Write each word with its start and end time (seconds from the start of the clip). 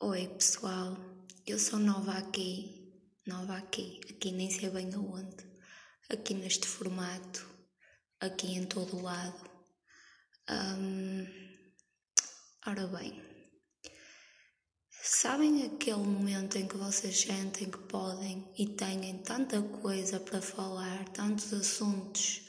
Oi 0.00 0.28
pessoal, 0.28 0.96
eu 1.44 1.58
sou 1.58 1.76
nova 1.76 2.12
aqui, 2.12 2.88
nova 3.26 3.56
aqui, 3.56 4.00
aqui 4.08 4.30
nem 4.30 4.48
sei 4.48 4.70
bem 4.70 4.94
aonde, 4.94 5.44
aqui 6.08 6.34
neste 6.34 6.68
formato, 6.68 7.44
aqui 8.20 8.46
em 8.54 8.64
todo 8.64 8.96
o 8.96 9.02
lado. 9.02 9.50
Hum, 10.48 11.26
ora 12.64 12.86
bem, 12.86 13.20
sabem 15.02 15.64
aquele 15.66 15.96
momento 15.96 16.56
em 16.58 16.68
que 16.68 16.76
vocês 16.76 17.22
sentem 17.22 17.68
que 17.68 17.78
podem 17.78 18.54
e 18.56 18.68
têm 18.68 19.20
tanta 19.24 19.60
coisa 19.60 20.20
para 20.20 20.40
falar, 20.40 21.08
tantos 21.08 21.52
assuntos 21.52 22.42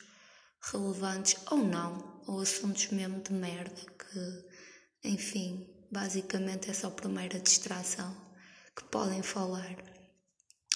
relevantes 0.72 1.36
ou 1.50 1.58
não, 1.58 2.22
ou 2.28 2.42
assuntos 2.42 2.90
mesmo 2.90 3.24
de 3.24 3.34
merda 3.34 3.82
que, 3.98 5.10
enfim, 5.10 5.79
basicamente 5.92 6.70
é 6.70 6.74
só 6.74 6.88
a 6.88 6.92
primeira 6.92 7.40
distração 7.40 8.16
que 8.76 8.84
podem 8.86 9.22
falar. 9.22 9.76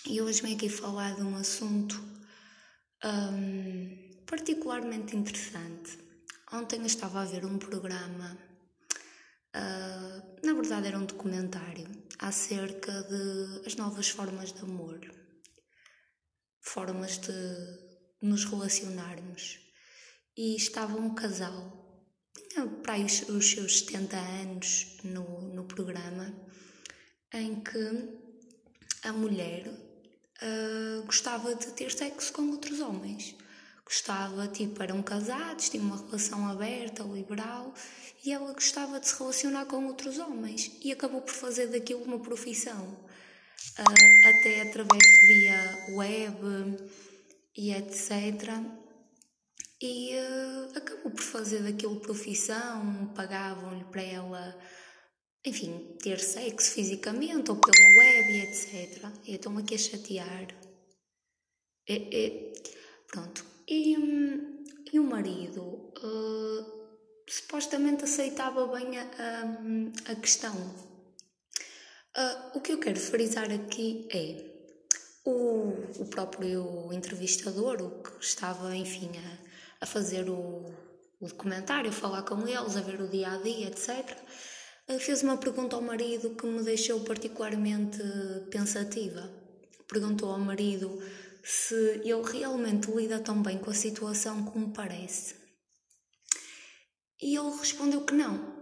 E 0.05 0.21
hoje 0.21 0.41
venho 0.41 0.55
aqui 0.55 0.69
falar 0.69 1.15
de 1.15 1.21
um 1.21 1.35
assunto 1.35 1.95
um, 3.03 4.23
particularmente 4.25 5.15
interessante. 5.15 5.97
Ontem 6.51 6.79
eu 6.79 6.85
estava 6.85 7.21
a 7.21 7.25
ver 7.25 7.45
um 7.45 7.57
programa, 7.57 8.37
uh, 9.55 10.45
na 10.45 10.53
verdade 10.53 10.87
era 10.87 10.99
um 10.99 11.05
documentário, 11.05 11.87
acerca 12.19 13.03
de 13.03 13.65
as 13.65 13.75
novas 13.75 14.09
formas 14.09 14.51
de 14.51 14.61
amor, 14.61 14.99
formas 16.61 17.17
de 17.17 17.33
nos 18.21 18.45
relacionarmos. 18.45 19.59
E 20.35 20.55
estava 20.55 20.95
um 20.95 21.13
casal 21.13 21.82
para 22.83 22.93
aí 22.93 23.05
os, 23.05 23.49
seus 23.49 23.79
70 23.79 24.17
anos 24.17 24.97
no, 25.03 25.41
no 25.53 25.63
programa, 25.65 26.33
em 27.33 27.55
que 27.55 28.09
a 29.03 29.11
mulher 29.11 29.67
uh, 29.67 31.03
gostava 31.05 31.55
de 31.55 31.67
ter 31.73 31.91
sexo 31.91 32.31
com 32.33 32.49
outros 32.51 32.79
homens. 32.79 33.35
Gostava, 33.85 34.47
tipo, 34.47 34.81
eram 34.81 35.01
casados, 35.01 35.69
tinham 35.69 35.85
uma 35.85 35.97
relação 35.97 36.47
aberta, 36.47 37.03
liberal, 37.03 37.73
e 38.23 38.31
ela 38.31 38.53
gostava 38.53 38.99
de 38.99 39.07
se 39.07 39.19
relacionar 39.19 39.65
com 39.65 39.85
outros 39.87 40.17
homens 40.19 40.71
e 40.81 40.91
acabou 40.91 41.21
por 41.21 41.33
fazer 41.33 41.67
daquilo 41.67 42.03
uma 42.03 42.19
profissão. 42.19 42.97
Uh, 43.79 44.27
até 44.27 44.61
através 44.61 45.01
de 45.01 45.27
via 45.27 45.95
web 45.95 46.77
e 47.55 47.71
etc 47.71 48.82
e 49.83 50.15
uh, 50.15 50.77
acabou 50.77 51.11
por 51.11 51.21
fazer 51.21 51.61
daquilo 51.61 51.99
profissão, 51.99 53.11
pagavam-lhe 53.13 53.83
para 53.83 54.01
ela, 54.01 54.57
enfim, 55.45 55.97
ter 56.01 56.21
sexo 56.21 56.71
fisicamente 56.71 57.51
ou 57.51 57.57
pela 57.57 57.97
web 57.97 58.31
e 58.31 58.41
etc. 58.43 59.05
E 59.25 59.35
estão 59.35 59.57
aqui 59.57 59.75
a 59.75 59.77
chatear. 59.77 60.47
E, 61.85 61.93
e, 61.93 62.53
pronto. 63.07 63.45
E, 63.67 63.97
um, 63.97 64.63
e 64.93 64.99
o 65.01 65.03
marido 65.03 65.61
uh, 65.61 67.25
supostamente 67.27 68.05
aceitava 68.05 68.65
bem 68.67 68.97
a, 68.97 69.03
a, 69.03 70.11
a 70.13 70.15
questão. 70.15 70.55
Uh, 72.15 72.57
o 72.57 72.61
que 72.61 72.71
eu 72.71 72.79
quero 72.79 72.99
frisar 73.01 73.51
aqui 73.51 74.07
é 74.13 74.53
o, 75.25 75.73
o 75.99 76.05
próprio 76.05 76.93
entrevistador, 76.93 77.81
o 77.81 78.01
que 78.01 78.23
estava, 78.23 78.73
enfim, 78.77 79.11
a 79.17 79.52
a 79.83 79.85
fazer 79.85 80.29
o, 80.29 80.63
o 81.19 81.27
documentário, 81.27 81.89
a 81.89 81.93
falar 81.93 82.23
com 82.23 82.47
eles, 82.47 82.77
a 82.77 82.81
ver 82.81 83.01
o 83.01 83.09
dia 83.09 83.33
a 83.33 83.37
dia, 83.37 83.67
etc., 83.67 84.17
eh, 84.87 84.97
fez 84.97 85.21
uma 85.23 85.35
pergunta 85.35 85.75
ao 85.75 85.81
marido 85.81 86.35
que 86.35 86.45
me 86.45 86.63
deixou 86.63 87.01
particularmente 87.01 88.01
pensativa. 88.49 89.29
Perguntou 89.85 90.31
ao 90.31 90.39
marido 90.39 91.03
se 91.43 91.75
ele 92.05 92.23
realmente 92.23 92.89
lida 92.91 93.19
tão 93.19 93.41
bem 93.43 93.57
com 93.57 93.71
a 93.71 93.73
situação 93.73 94.45
como 94.45 94.71
parece. 94.71 95.35
E 97.21 97.35
ele 97.35 97.57
respondeu 97.59 98.05
que 98.05 98.13
não, 98.13 98.53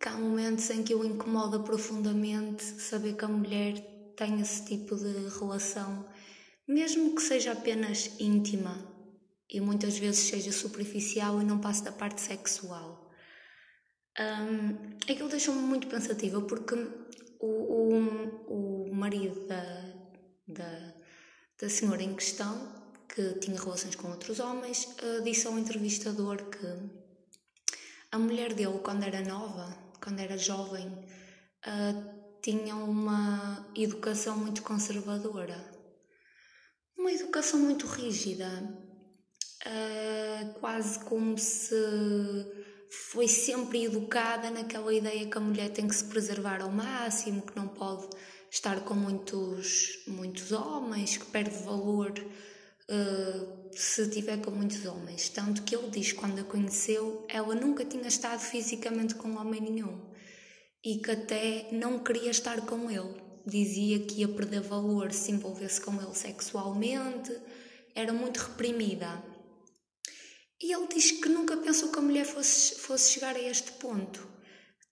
que 0.00 0.08
há 0.08 0.12
momentos 0.12 0.70
em 0.70 0.84
que 0.84 0.94
o 0.94 1.04
incomoda 1.04 1.58
profundamente 1.58 2.62
saber 2.62 3.16
que 3.16 3.24
a 3.24 3.28
mulher 3.28 3.74
tem 4.16 4.40
esse 4.40 4.64
tipo 4.64 4.94
de 4.94 5.28
relação, 5.40 6.08
mesmo 6.68 7.16
que 7.16 7.22
seja 7.22 7.50
apenas 7.50 8.12
íntima, 8.20 8.97
e 9.50 9.60
muitas 9.60 9.96
vezes 9.98 10.28
seja 10.28 10.52
superficial 10.52 11.40
e 11.40 11.44
não 11.44 11.58
passe 11.58 11.82
da 11.82 11.92
parte 11.92 12.20
sexual. 12.20 13.10
Um, 14.18 14.96
aquilo 15.10 15.28
deixou-me 15.28 15.62
muito 15.62 15.86
pensativa 15.86 16.40
porque 16.42 16.74
o, 17.40 17.46
o, 17.46 18.88
o 18.88 18.94
marido 18.94 19.46
da, 19.46 19.94
da, 20.46 20.94
da 21.60 21.68
senhora 21.68 22.02
em 22.02 22.14
questão, 22.14 22.76
que 23.08 23.34
tinha 23.34 23.58
relações 23.58 23.94
com 23.94 24.10
outros 24.10 24.40
homens, 24.40 24.84
uh, 25.02 25.22
disse 25.22 25.46
ao 25.46 25.58
entrevistador 25.58 26.36
que 26.50 26.66
a 28.10 28.18
mulher 28.18 28.54
dele, 28.54 28.80
quando 28.82 29.04
era 29.04 29.22
nova, 29.22 29.72
quando 30.02 30.18
era 30.18 30.36
jovem, 30.36 30.88
uh, 30.88 32.18
tinha 32.42 32.74
uma 32.74 33.70
educação 33.76 34.36
muito 34.36 34.62
conservadora, 34.62 35.56
uma 36.96 37.12
educação 37.12 37.60
muito 37.60 37.86
rígida 37.86 38.87
uh, 39.66 40.58
quase 40.60 41.00
como 41.00 41.36
se 41.38 41.74
foi 42.90 43.28
sempre 43.28 43.84
educada 43.84 44.50
naquela 44.50 44.92
ideia 44.92 45.26
que 45.26 45.36
a 45.36 45.40
mulher 45.40 45.70
tem 45.70 45.86
que 45.86 45.94
se 45.94 46.04
preservar 46.04 46.62
ao 46.62 46.70
máximo, 46.70 47.42
que 47.42 47.56
não 47.56 47.68
pode 47.68 48.08
estar 48.50 48.80
com 48.80 48.94
muitos, 48.94 50.04
muitos 50.06 50.52
homens, 50.52 51.16
que 51.16 51.26
perde 51.26 51.62
valor 51.62 52.12
uh, 52.18 53.68
se 53.72 54.02
estiver 54.02 54.38
com 54.38 54.50
muitos 54.50 54.84
homens. 54.86 55.28
Tanto 55.28 55.62
que 55.62 55.76
ele 55.76 55.90
diz 55.90 56.12
quando 56.12 56.40
a 56.40 56.44
conheceu, 56.44 57.26
ela 57.28 57.54
nunca 57.54 57.84
tinha 57.84 58.08
estado 58.08 58.40
fisicamente 58.40 59.14
com 59.14 59.36
homem 59.36 59.60
nenhum 59.60 60.08
e 60.84 60.98
que 60.98 61.10
até 61.10 61.68
não 61.72 61.98
queria 61.98 62.30
estar 62.30 62.60
com 62.62 62.90
ele. 62.90 63.28
Dizia 63.46 64.00
que 64.00 64.20
ia 64.20 64.28
perder 64.28 64.60
valor 64.60 65.12
se 65.12 65.32
envolvesse 65.32 65.80
com 65.80 65.94
ele 65.94 66.14
sexualmente, 66.14 67.34
era 67.94 68.12
muito 68.12 68.38
reprimida. 68.38 69.22
E 70.60 70.72
ele 70.72 70.88
diz 70.88 71.12
que 71.12 71.28
nunca 71.28 71.56
pensou 71.56 71.90
que 71.90 71.98
a 71.98 72.02
mulher 72.02 72.24
fosse, 72.24 72.74
fosse 72.76 73.12
chegar 73.12 73.36
a 73.36 73.40
este 73.40 73.72
ponto. 73.72 74.26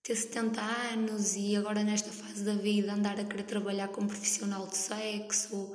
Ter 0.02 0.14
70 0.14 0.60
anos 0.92 1.34
e 1.34 1.56
agora 1.56 1.82
nesta 1.82 2.10
fase 2.10 2.44
da 2.44 2.54
vida 2.54 2.92
andar 2.92 3.18
a 3.18 3.24
querer 3.24 3.42
trabalhar 3.42 3.88
como 3.88 4.06
profissional 4.06 4.68
de 4.68 4.76
sexo, 4.76 5.74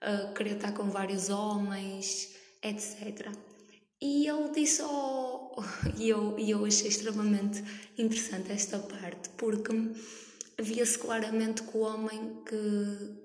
a 0.00 0.32
querer 0.32 0.54
estar 0.54 0.72
com 0.72 0.88
vários 0.88 1.28
homens, 1.28 2.36
etc. 2.62 3.28
E 4.00 4.28
ele 4.28 4.50
disse, 4.50 4.82
oh, 4.82 5.52
e 5.98 6.08
eu, 6.08 6.38
e 6.38 6.50
eu 6.50 6.64
achei 6.64 6.88
extremamente 6.88 7.64
interessante 7.98 8.52
esta 8.52 8.78
parte, 8.78 9.28
porque 9.30 9.72
via-se 10.60 10.98
claramente 10.98 11.62
que 11.64 11.76
o 11.76 11.80
homem 11.80 12.42
que 12.44 13.21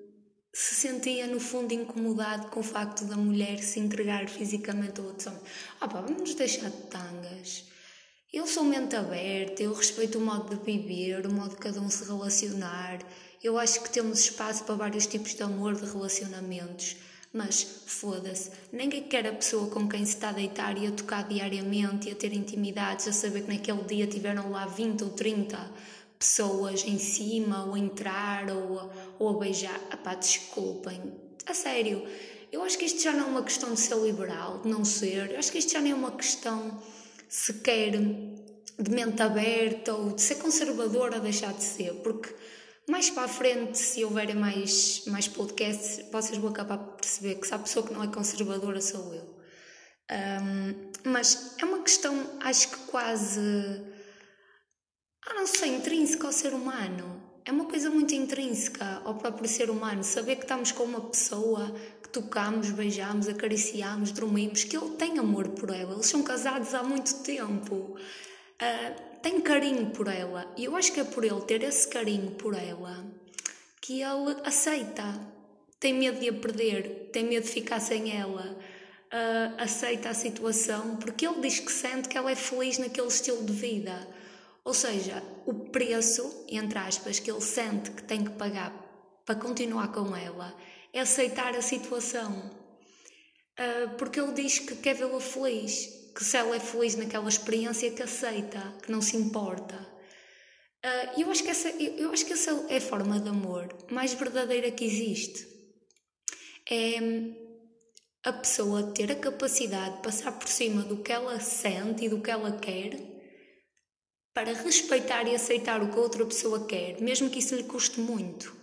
se 0.60 0.74
sentia 0.74 1.28
no 1.28 1.40
fundo 1.40 1.72
incomodado 1.72 2.48
com 2.48 2.62
o 2.62 2.64
facto 2.64 3.06
da 3.06 3.16
mulher 3.16 3.60
se 3.60 3.80
entregar 3.80 4.28
fisicamente 4.28 5.00
a 5.00 5.04
outros 5.04 5.28
homens. 5.28 5.44
Ah 5.80 5.88
pá, 5.88 6.02
vamos 6.02 6.34
deixar 6.34 6.72
de 6.72 6.82
tangas. 6.88 7.66
Eu 8.34 8.48
sou 8.48 8.64
mente 8.64 8.96
aberta, 8.96 9.62
eu 9.62 9.72
respeito 9.72 10.18
o 10.18 10.22
modo 10.22 10.56
de 10.56 10.66
viver, 10.66 11.28
o 11.28 11.32
modo 11.32 11.52
de 11.52 11.58
cada 11.58 11.80
um 11.80 11.92
se 11.92 12.04
relacionar. 12.06 12.98
Eu 13.44 13.56
acho 13.60 13.84
que 13.84 13.92
temos 13.92 14.22
espaço 14.22 14.64
para 14.64 14.74
vários 14.74 15.06
tipos 15.06 15.36
de 15.36 15.44
amor, 15.44 15.76
de 15.76 15.86
relacionamentos. 15.86 16.96
Mas 17.32 17.62
foda-se, 17.86 18.50
ninguém 18.72 19.04
quer 19.04 19.28
a 19.28 19.34
pessoa 19.34 19.70
com 19.70 19.88
quem 19.88 20.04
se 20.08 20.16
está 20.16 20.30
a 20.30 20.34
deitar 20.34 20.76
e 20.76 20.88
a 20.88 20.92
tocar 20.92 21.28
diariamente 21.28 22.10
e 22.10 22.14
a 22.14 22.16
ter 22.16 22.34
intimidades, 22.34 23.08
a 23.08 23.14
saber 23.14 23.44
que 23.44 23.54
naquele 23.54 23.84
dia 23.84 24.08
tiveram 24.08 24.50
lá 24.50 24.66
20 24.66 25.04
ou 25.04 25.12
30 25.12 25.56
pessoas 26.18 26.84
em 26.86 26.98
cima, 26.98 27.66
ou 27.66 27.76
a 27.76 27.80
entrar, 27.80 28.50
ou 28.50 28.80
a, 28.80 28.90
ou 29.20 29.30
a 29.30 29.40
beijar. 29.40 29.80
Epá, 29.92 30.16
desculpem, 30.16 31.14
a 31.46 31.54
sério, 31.54 32.06
eu 32.52 32.64
acho 32.64 32.78
que 32.78 32.86
isto 32.86 33.02
já 33.02 33.12
não 33.12 33.26
é 33.26 33.28
uma 33.28 33.44
questão 33.44 33.74
de 33.74 33.80
ser 33.80 33.96
liberal, 33.98 34.60
de 34.60 34.70
não 34.70 34.84
ser, 34.86 35.32
eu 35.32 35.40
acho 35.40 35.52
que 35.52 35.58
isto 35.58 35.72
já 35.72 35.82
nem 35.82 35.92
é 35.92 35.96
uma 35.96 36.12
questão 36.12 36.82
sequer 37.28 37.92
de 38.80 38.92
mente 38.92 39.22
aberta 39.22 39.94
ou 39.94 40.12
de 40.12 40.22
ser 40.22 40.36
conservadora, 40.36 41.20
deixar 41.20 41.54
de 41.54 41.64
ser, 41.64 41.94
porque 41.96 42.34
mais 42.88 43.10
para 43.10 43.24
a 43.24 43.28
frente, 43.28 43.78
se 43.78 44.04
houverem 44.06 44.36
mais, 44.36 45.04
mais 45.08 45.28
podcasts, 45.28 46.06
vocês 46.10 46.38
vão 46.38 46.50
acabar 46.50 46.78
por 46.78 46.96
perceber 46.96 47.36
que 47.36 47.46
se 47.46 47.54
há 47.54 47.60
pessoa 47.60 47.86
que 47.86 47.94
não 47.94 48.02
é 48.02 48.08
conservadora 48.08 48.80
sou 48.80 49.14
eu. 49.14 49.38
Um, 50.10 50.92
mas 51.12 51.56
é 51.60 51.66
uma 51.66 51.84
questão, 51.84 52.16
acho 52.40 52.70
que 52.70 52.78
quase 52.88 53.42
ah, 55.30 55.34
não 55.34 55.46
sei, 55.46 55.76
intrínseca 55.76 56.26
ao 56.26 56.32
ser 56.32 56.54
humano. 56.54 57.22
É 57.44 57.52
uma 57.52 57.66
coisa 57.66 57.90
muito 57.90 58.14
intrínseca 58.14 59.02
ao 59.04 59.16
próprio 59.16 59.48
ser 59.48 59.70
humano. 59.70 60.04
Saber 60.04 60.38
que 60.38 60.44
estamos 60.44 60.72
com 60.72 60.84
uma 60.84 61.02
pessoa 61.02 61.74
que 62.02 62.10
tocamos, 62.10 62.70
beijamos, 62.72 63.28
acariciamos, 63.28 64.12
dormimos, 64.12 64.64
que 64.64 64.78
ele 64.78 64.92
tem 64.92 65.20
amor 65.20 65.50
por 65.50 65.70
ela. 65.70 65.94
Eles 65.94 66.08
são 66.08 66.24
casados 66.24 66.74
há 66.74 66.82
muito 66.82 67.24
tempo. 67.24 67.76
Uh, 67.76 69.08
tem 69.22 69.42
carinho 69.42 69.92
por 69.92 70.08
ela. 70.08 70.50
E 70.56 70.64
eu 70.64 70.76
acho 70.76 70.94
que 70.94 71.00
é 71.02 71.04
por 71.04 71.24
ele 71.24 71.42
ter 71.42 71.62
esse 71.64 71.88
carinho 71.88 72.32
por 72.32 72.54
ela 72.54 73.06
que 73.82 74.02
ele 74.02 74.36
aceita. 74.46 75.20
Tem 75.80 75.94
medo 75.94 76.20
de 76.20 76.30
a 76.30 76.34
perder, 76.34 77.10
tem 77.12 77.26
medo 77.26 77.44
de 77.44 77.52
ficar 77.52 77.80
sem 77.80 78.18
ela, 78.18 78.58
uh, 79.14 79.62
aceita 79.62 80.10
a 80.10 80.14
situação 80.14 80.96
porque 80.98 81.28
ele 81.28 81.42
diz 81.42 81.60
que 81.60 81.72
sente 81.72 82.10
que 82.10 82.18
ela 82.18 82.32
é 82.32 82.36
feliz 82.36 82.78
naquele 82.78 83.08
estilo 83.08 83.44
de 83.44 83.54
vida. 83.54 84.08
Ou 84.68 84.74
seja, 84.74 85.24
o 85.46 85.54
preço, 85.54 86.46
entre 86.50 86.78
aspas, 86.78 87.22
que 87.22 87.32
ele 87.32 87.40
sente 87.40 87.90
que 87.92 88.04
tem 88.04 88.26
que 88.26 88.32
pagar 88.32 88.74
para 89.26 89.40
continuar 89.40 89.94
com 89.94 90.14
ela 90.14 90.54
é 90.92 91.00
aceitar 91.00 91.56
a 91.56 91.62
situação. 91.62 92.52
Uh, 93.58 93.96
porque 93.98 94.20
ele 94.20 94.34
diz 94.34 94.60
que 94.60 94.76
quer 94.76 94.96
vê-la 94.96 95.22
feliz, 95.22 96.12
que 96.14 96.22
se 96.22 96.36
ela 96.36 96.54
é 96.54 96.60
feliz 96.60 96.98
naquela 96.98 97.30
experiência, 97.30 97.90
que 97.92 98.04
aceita, 98.04 98.60
que 98.84 98.92
não 98.92 99.02
se 99.02 99.16
importa. 99.16 99.78
Uh, 100.86 101.22
eu, 101.22 101.32
acho 101.32 101.44
que 101.46 101.50
essa, 101.50 101.70
eu 101.70 102.12
acho 102.12 102.26
que 102.26 102.34
essa 102.34 102.52
é 102.68 102.76
a 102.76 102.82
forma 102.82 103.22
de 103.22 103.30
amor 103.30 103.74
mais 103.90 104.14
verdadeira 104.16 104.70
que 104.70 104.84
existe. 104.84 105.48
É 106.70 106.98
a 108.22 108.34
pessoa 108.34 108.92
ter 108.92 109.10
a 109.14 109.16
capacidade 109.16 109.96
de 109.96 110.02
passar 110.02 110.38
por 110.38 110.50
cima 110.50 110.82
do 110.82 111.02
que 111.02 111.14
ela 111.14 111.40
sente 111.40 112.04
e 112.04 112.10
do 112.10 112.20
que 112.20 112.30
ela 112.30 112.52
quer 112.52 113.17
para 114.38 114.54
respeitar 114.54 115.28
e 115.28 115.34
aceitar 115.34 115.82
o 115.82 115.90
que 115.90 115.98
a 115.98 116.02
outra 116.02 116.24
pessoa 116.24 116.68
quer, 116.68 117.02
mesmo 117.02 117.28
que 117.28 117.40
isso 117.40 117.56
lhe 117.56 117.64
custe 117.64 118.00
muito. 118.00 118.56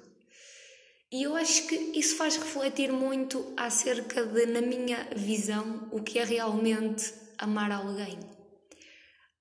E 1.11 1.25
eu 1.25 1.35
acho 1.35 1.67
que 1.67 1.75
isso 1.99 2.15
faz 2.15 2.37
refletir 2.37 2.93
muito 2.93 3.53
acerca 3.57 4.25
de, 4.25 4.47
na 4.47 4.61
minha 4.61 5.09
visão, 5.17 5.89
o 5.91 6.01
que 6.01 6.21
é 6.21 6.25
realmente 6.25 7.13
amar 7.39 7.73
alguém. 7.73 8.21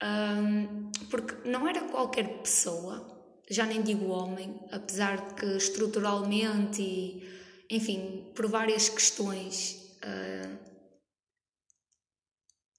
Um, 0.01 0.91
porque 1.11 1.47
não 1.47 1.67
era 1.67 1.81
qualquer 1.81 2.39
pessoa, 2.39 3.37
já 3.47 3.67
nem 3.67 3.83
digo 3.83 4.07
homem, 4.07 4.59
apesar 4.71 5.23
de 5.27 5.35
que 5.35 5.45
estruturalmente 5.57 6.81
e, 6.81 7.21
enfim, 7.69 8.31
por 8.33 8.47
várias 8.47 8.89
questões 8.89 9.95
uh, 10.03 10.57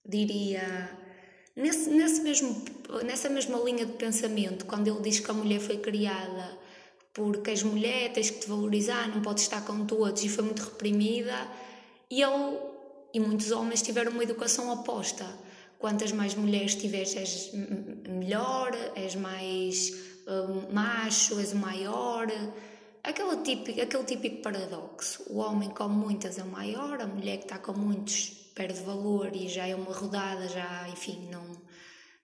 diria, 0.05 1.04
nesse, 1.57 1.91
nesse 1.91 2.21
mesmo, 2.21 2.65
nessa 3.05 3.29
mesma 3.29 3.59
linha 3.59 3.87
de 3.87 3.93
pensamento, 3.93 4.67
quando 4.67 4.89
ele 4.89 5.01
diz 5.01 5.21
que 5.21 5.31
a 5.31 5.35
mulher 5.35 5.61
foi 5.61 5.79
criada 5.79 6.65
porque 7.15 7.51
és 7.51 7.63
mulher, 7.63 8.13
tens 8.13 8.29
que 8.29 8.41
te 8.41 8.49
valorizar, 8.49 9.09
não 9.09 9.23
podes 9.23 9.45
estar 9.45 9.65
com 9.65 9.87
todos, 9.87 10.25
e 10.25 10.29
foi 10.29 10.43
muito 10.43 10.65
reprimida, 10.65 11.49
e 12.11 12.21
ele 12.21 12.59
e 13.15 13.21
muitos 13.21 13.53
homens 13.53 13.81
tiveram 13.81 14.11
uma 14.11 14.25
educação 14.25 14.73
oposta. 14.73 15.25
Quantas 15.79 16.11
mais 16.11 16.35
mulheres 16.35 16.75
tiveres, 16.75 17.15
és 17.15 17.53
melhor, 18.09 18.73
és 18.97 19.15
mais 19.15 19.91
uh, 20.27 20.75
macho, 20.75 21.39
és 21.39 21.53
o 21.53 21.57
maior. 21.57 22.27
Aquele 23.05 23.37
típico, 23.43 23.81
aquele 23.81 24.03
típico 24.03 24.43
paradoxo. 24.43 25.23
O 25.29 25.39
homem 25.39 25.71
com 25.71 25.89
muitas 25.89 26.39
é 26.39 26.43
o 26.43 26.49
maior, 26.49 27.01
a 27.01 27.07
mulher 27.07 27.37
que 27.37 27.45
está 27.45 27.59
com 27.59 27.73
muitos 27.73 28.44
perde 28.55 28.81
valor 28.83 29.35
e 29.35 29.49
já 29.49 29.67
é 29.67 29.75
uma 29.75 29.93
rodada, 29.93 30.49
já, 30.49 30.89
enfim, 30.89 31.29
não, 31.31 31.63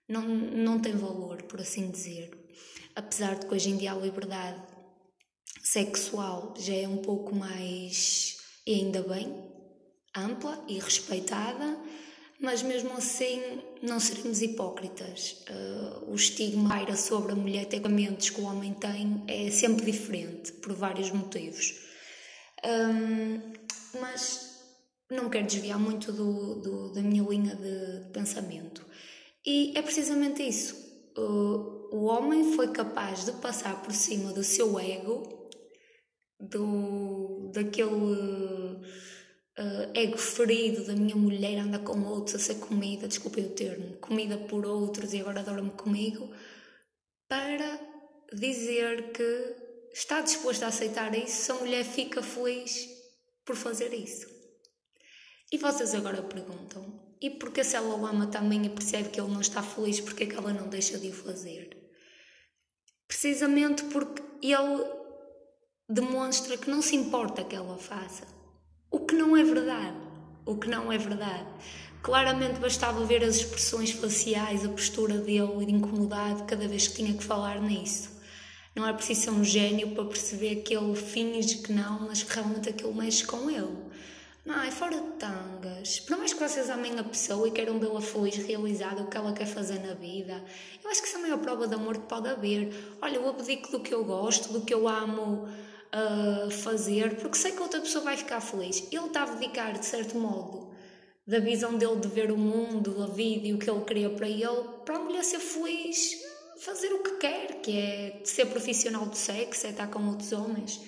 não, 0.07 0.27
não 0.27 0.79
tem 0.79 0.93
valor, 0.93 1.43
por 1.43 1.59
assim 1.59 1.91
dizer. 1.91 2.31
Apesar 2.95 3.35
de 3.35 3.45
que 3.45 3.53
hoje 3.53 3.69
em 3.69 3.77
dia 3.77 3.93
a 3.93 3.97
liberdade 3.97 4.61
sexual 5.61 6.53
já 6.57 6.73
é 6.73 6.87
um 6.87 6.97
pouco 6.97 7.35
mais, 7.35 8.37
e 8.65 8.75
ainda 8.75 9.01
bem, 9.03 9.51
ampla 10.15 10.63
e 10.67 10.79
respeitada, 10.79 11.77
mas 12.39 12.63
mesmo 12.63 12.91
assim 12.93 13.61
não 13.81 13.99
seremos 13.99 14.41
hipócritas. 14.41 15.43
Uh, 15.49 16.11
o 16.11 16.15
estigma 16.15 16.69
paira 16.69 16.95
sobre 16.95 17.33
a 17.33 17.35
mulher, 17.35 17.65
tecamentos 17.65 18.29
que 18.31 18.41
o 18.41 18.45
homem 18.45 18.73
tem, 18.73 19.23
é 19.27 19.51
sempre 19.51 19.91
diferente, 19.91 20.51
por 20.53 20.73
vários 20.73 21.11
motivos. 21.11 21.75
Um, 22.65 23.53
mas 23.99 24.50
não 25.11 25.29
quero 25.29 25.45
desviar 25.45 25.79
muito 25.79 26.11
do, 26.11 26.61
do, 26.61 26.93
da 26.93 27.01
minha 27.01 27.23
linha 27.23 27.55
de, 27.55 28.09
pensamento. 28.11 28.85
E 29.45 29.77
é 29.77 29.81
precisamente 29.81 30.41
isso. 30.41 30.75
O 31.15 32.05
homem 32.05 32.53
foi 32.53 32.71
capaz 32.71 33.25
de 33.25 33.33
passar 33.33 33.81
por 33.81 33.93
cima 33.93 34.31
do 34.31 34.43
seu 34.43 34.79
ego, 34.79 35.49
do, 36.39 37.51
daquele 37.53 37.91
uh, 37.91 38.81
ego 39.93 40.17
ferido 40.17 40.85
da 40.85 40.93
minha 40.93 41.15
mulher 41.15 41.59
anda 41.59 41.79
com 41.79 42.01
outros 42.05 42.35
a 42.35 42.39
ser 42.39 42.55
comida, 42.55 43.07
desculpem 43.07 43.45
o 43.45 43.49
termo, 43.49 43.97
comida 43.97 44.37
por 44.37 44.65
outros 44.65 45.13
e 45.13 45.19
agora 45.19 45.41
adora-me 45.41 45.71
comigo, 45.71 46.31
para 47.27 47.79
dizer 48.33 49.11
que 49.11 49.55
está 49.93 50.21
disposto 50.21 50.63
a 50.63 50.67
aceitar 50.67 51.13
isso 51.13 51.43
se 51.43 51.51
a 51.51 51.55
mulher 51.55 51.83
fica 51.83 52.23
feliz 52.23 52.87
por 53.45 53.55
fazer 53.55 53.93
isso. 53.93 54.30
E 55.51 55.57
vocês 55.57 55.93
agora 55.93 56.21
perguntam, 56.23 56.85
e 57.21 57.29
porque 57.29 57.61
se 57.63 57.75
ela 57.75 57.93
o 57.93 58.05
ama 58.05 58.27
também 58.27 58.65
e 58.65 58.69
percebe 58.69 59.09
que 59.09 59.19
ele 59.19 59.31
não 59.31 59.41
está 59.41 59.61
feliz, 59.61 59.99
porque 59.99 60.23
é 60.23 60.27
que 60.27 60.35
ela 60.35 60.53
não 60.53 60.69
deixa 60.69 60.97
de 60.97 61.09
o 61.09 61.13
fazer? 61.13 61.77
Precisamente 63.05 63.83
porque 63.85 64.23
ele 64.41 64.83
demonstra 65.89 66.57
que 66.57 66.69
não 66.69 66.81
se 66.81 66.95
importa 66.95 67.43
que 67.43 67.55
ela 67.55 67.77
faça. 67.77 68.25
O 68.89 69.01
que 69.01 69.13
não 69.13 69.35
é 69.35 69.43
verdade. 69.43 69.97
O 70.45 70.57
que 70.57 70.69
não 70.69 70.89
é 70.89 70.97
verdade. 70.97 71.47
Claramente 72.01 72.59
bastava 72.59 73.03
ver 73.03 73.23
as 73.23 73.35
expressões 73.35 73.91
faciais, 73.91 74.65
a 74.65 74.69
postura 74.69 75.17
dele 75.17 75.65
de 75.65 75.73
incomodado 75.73 76.45
cada 76.45 76.65
vez 76.67 76.87
que 76.87 76.95
tinha 76.95 77.13
que 77.13 77.23
falar 77.23 77.61
nisso. 77.61 78.09
Não 78.73 78.87
é 78.87 78.93
preciso 78.93 79.21
ser 79.21 79.29
um 79.31 79.43
gênio 79.43 79.93
para 79.93 80.05
perceber 80.05 80.61
que 80.61 80.73
ele 80.73 80.95
finge 80.95 81.57
que 81.57 81.73
não, 81.73 82.07
mas 82.07 82.23
que 82.23 82.33
realmente 82.33 82.69
aquilo 82.69 82.95
mexe 82.95 83.25
com 83.25 83.49
ele. 83.49 83.90
Não, 84.43 84.63
é 84.63 84.71
fora 84.71 84.99
de 84.99 85.11
tangas. 85.17 85.99
Por 85.99 86.17
mais 86.17 86.33
que 86.33 86.39
vocês 86.39 86.67
amem 86.69 86.97
a 86.97 87.03
pessoa 87.03 87.47
e 87.47 87.51
queiram 87.51 87.79
vê-la 87.79 88.01
feliz, 88.01 88.37
realizada, 88.37 89.03
o 89.03 89.07
que 89.07 89.15
ela 89.15 89.33
quer 89.33 89.45
fazer 89.45 89.79
na 89.79 89.93
vida, 89.93 90.43
eu 90.83 90.89
acho 90.89 91.01
que 91.01 91.07
isso 91.07 91.17
é 91.17 91.19
a 91.19 91.21
maior 91.21 91.37
prova 91.37 91.67
de 91.67 91.75
amor 91.75 91.97
que 91.99 92.07
pode 92.07 92.27
haver. 92.27 92.73
Olha, 92.99 93.17
eu 93.17 93.29
abdico 93.29 93.71
do 93.71 93.81
que 93.81 93.93
eu 93.93 94.03
gosto, 94.03 94.51
do 94.51 94.61
que 94.61 94.73
eu 94.73 94.87
amo 94.87 95.47
uh, 95.93 96.49
fazer, 96.49 97.17
porque 97.17 97.37
sei 97.37 97.51
que 97.51 97.61
outra 97.61 97.79
pessoa 97.79 98.03
vai 98.03 98.17
ficar 98.17 98.41
feliz. 98.41 98.87
Ele 98.91 99.05
está 99.05 99.23
a 99.23 99.25
dedicar, 99.35 99.73
de 99.77 99.85
certo 99.85 100.17
modo, 100.17 100.71
da 101.27 101.39
visão 101.39 101.77
dele 101.77 101.97
de 101.97 102.07
ver 102.07 102.31
o 102.31 102.37
mundo, 102.37 103.03
a 103.03 103.07
vida 103.07 103.47
e 103.47 103.53
o 103.53 103.59
que 103.59 103.69
ele 103.69 103.85
queria 103.85 104.09
para 104.09 104.27
ele, 104.27 104.63
para 104.83 104.95
a 104.95 104.99
mulher 104.99 105.23
ser 105.23 105.39
feliz, 105.39 106.19
fazer 106.61 106.91
o 106.93 107.03
que 107.03 107.11
quer, 107.17 107.61
que 107.61 107.77
é 107.77 108.21
ser 108.23 108.47
profissional 108.47 109.05
do 109.05 109.15
sexo, 109.15 109.67
é 109.67 109.69
estar 109.69 109.87
com 109.87 110.03
outros 110.07 110.31
homens. 110.31 110.81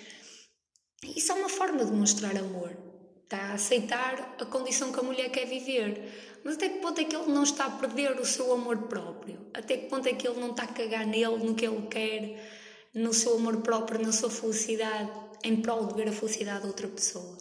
Isso 1.04 1.32
é 1.32 1.36
uma 1.36 1.50
forma 1.50 1.86
de 1.86 1.92
mostrar 1.92 2.36
amor. 2.36 2.93
Está 3.24 3.38
a 3.38 3.54
aceitar 3.54 4.36
a 4.40 4.46
condição 4.46 4.92
que 4.92 5.00
a 5.00 5.04
mulher 5.04 5.30
quer 5.30 5.46
viver. 5.46 6.40
Mas 6.44 6.56
até 6.56 6.70
que 6.70 6.80
ponto 6.80 7.00
é 7.00 7.04
que 7.04 7.16
ele 7.16 7.32
não 7.32 7.44
está 7.44 7.66
a 7.66 7.72
perder 7.72 8.20
o 8.20 8.26
seu 8.26 8.54
amor 8.54 8.78
próprio? 8.84 9.40
Até 9.54 9.78
que 9.78 9.88
ponto 9.88 10.08
é 10.08 10.14
que 10.14 10.28
ele 10.28 10.40
não 10.40 10.52
está 10.52 10.64
a 10.64 10.68
cagar 10.68 11.08
nele, 11.08 11.38
no 11.38 11.56
que 11.56 11.66
ele 11.66 11.88
quer? 11.88 12.64
no 12.94 13.14
seu 13.14 13.36
amor 13.36 13.58
próprio, 13.62 14.02
na 14.02 14.12
sua 14.12 14.30
felicidade, 14.30 15.12
em 15.44 15.62
prol 15.62 15.88
de 15.88 15.96
ver 15.96 16.10
a 16.10 16.12
felicidade 16.12 16.62
de 16.62 16.68
outra 16.68 16.88
pessoa. 16.88 17.38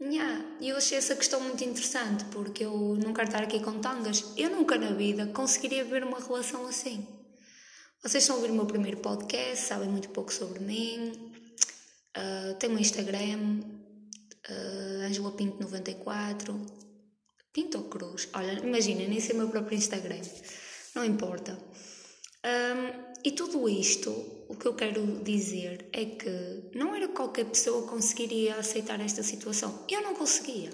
E 0.00 0.68
eu 0.68 0.76
achei 0.76 0.96
essa 0.96 1.14
questão 1.14 1.40
muito 1.40 1.62
interessante, 1.62 2.24
porque 2.26 2.64
eu 2.64 2.96
não 3.02 3.12
quero 3.12 3.28
estar 3.28 3.42
aqui 3.42 3.60
com 3.60 3.80
tangas. 3.80 4.32
Eu 4.36 4.50
nunca 4.50 4.76
na 4.78 4.92
vida 4.92 5.26
conseguiria 5.26 5.84
ver 5.84 6.04
uma 6.04 6.18
relação 6.18 6.66
assim. 6.66 7.06
Vocês 8.02 8.24
estão 8.24 8.36
a 8.36 8.38
ouvir 8.38 8.50
o 8.50 8.54
meu 8.54 8.66
primeiro 8.66 8.98
podcast, 8.98 9.66
sabem 9.66 9.88
muito 9.88 10.08
pouco 10.10 10.32
sobre 10.32 10.60
mim. 10.60 11.32
Uh, 12.16 12.54
tenho 12.58 12.74
um 12.74 12.78
Instagram, 12.78 13.60
uh, 14.50 15.06
Angela 15.06 15.32
Pinto 15.32 15.62
94. 15.62 16.66
Pinto 17.52 17.78
ou 17.78 17.84
Cruz? 17.84 18.28
Olha, 18.34 18.52
imagina, 18.64 19.06
nem 19.06 19.20
sei 19.20 19.34
o 19.34 19.38
meu 19.38 19.48
próprio 19.48 19.76
Instagram. 19.76 20.20
Não 20.94 21.04
importa. 21.04 21.58
Um, 22.44 23.10
e 23.22 23.32
tudo 23.32 23.68
isto, 23.68 24.10
o 24.48 24.56
que 24.56 24.66
eu 24.66 24.74
quero 24.74 25.22
dizer 25.22 25.88
é 25.92 26.04
que 26.04 26.70
não 26.74 26.94
era 26.94 27.08
qualquer 27.08 27.44
pessoa 27.44 27.82
que 27.82 27.88
conseguiria 27.88 28.56
aceitar 28.56 29.00
esta 29.00 29.22
situação. 29.22 29.84
Eu 29.90 30.02
não 30.02 30.14
conseguia. 30.14 30.70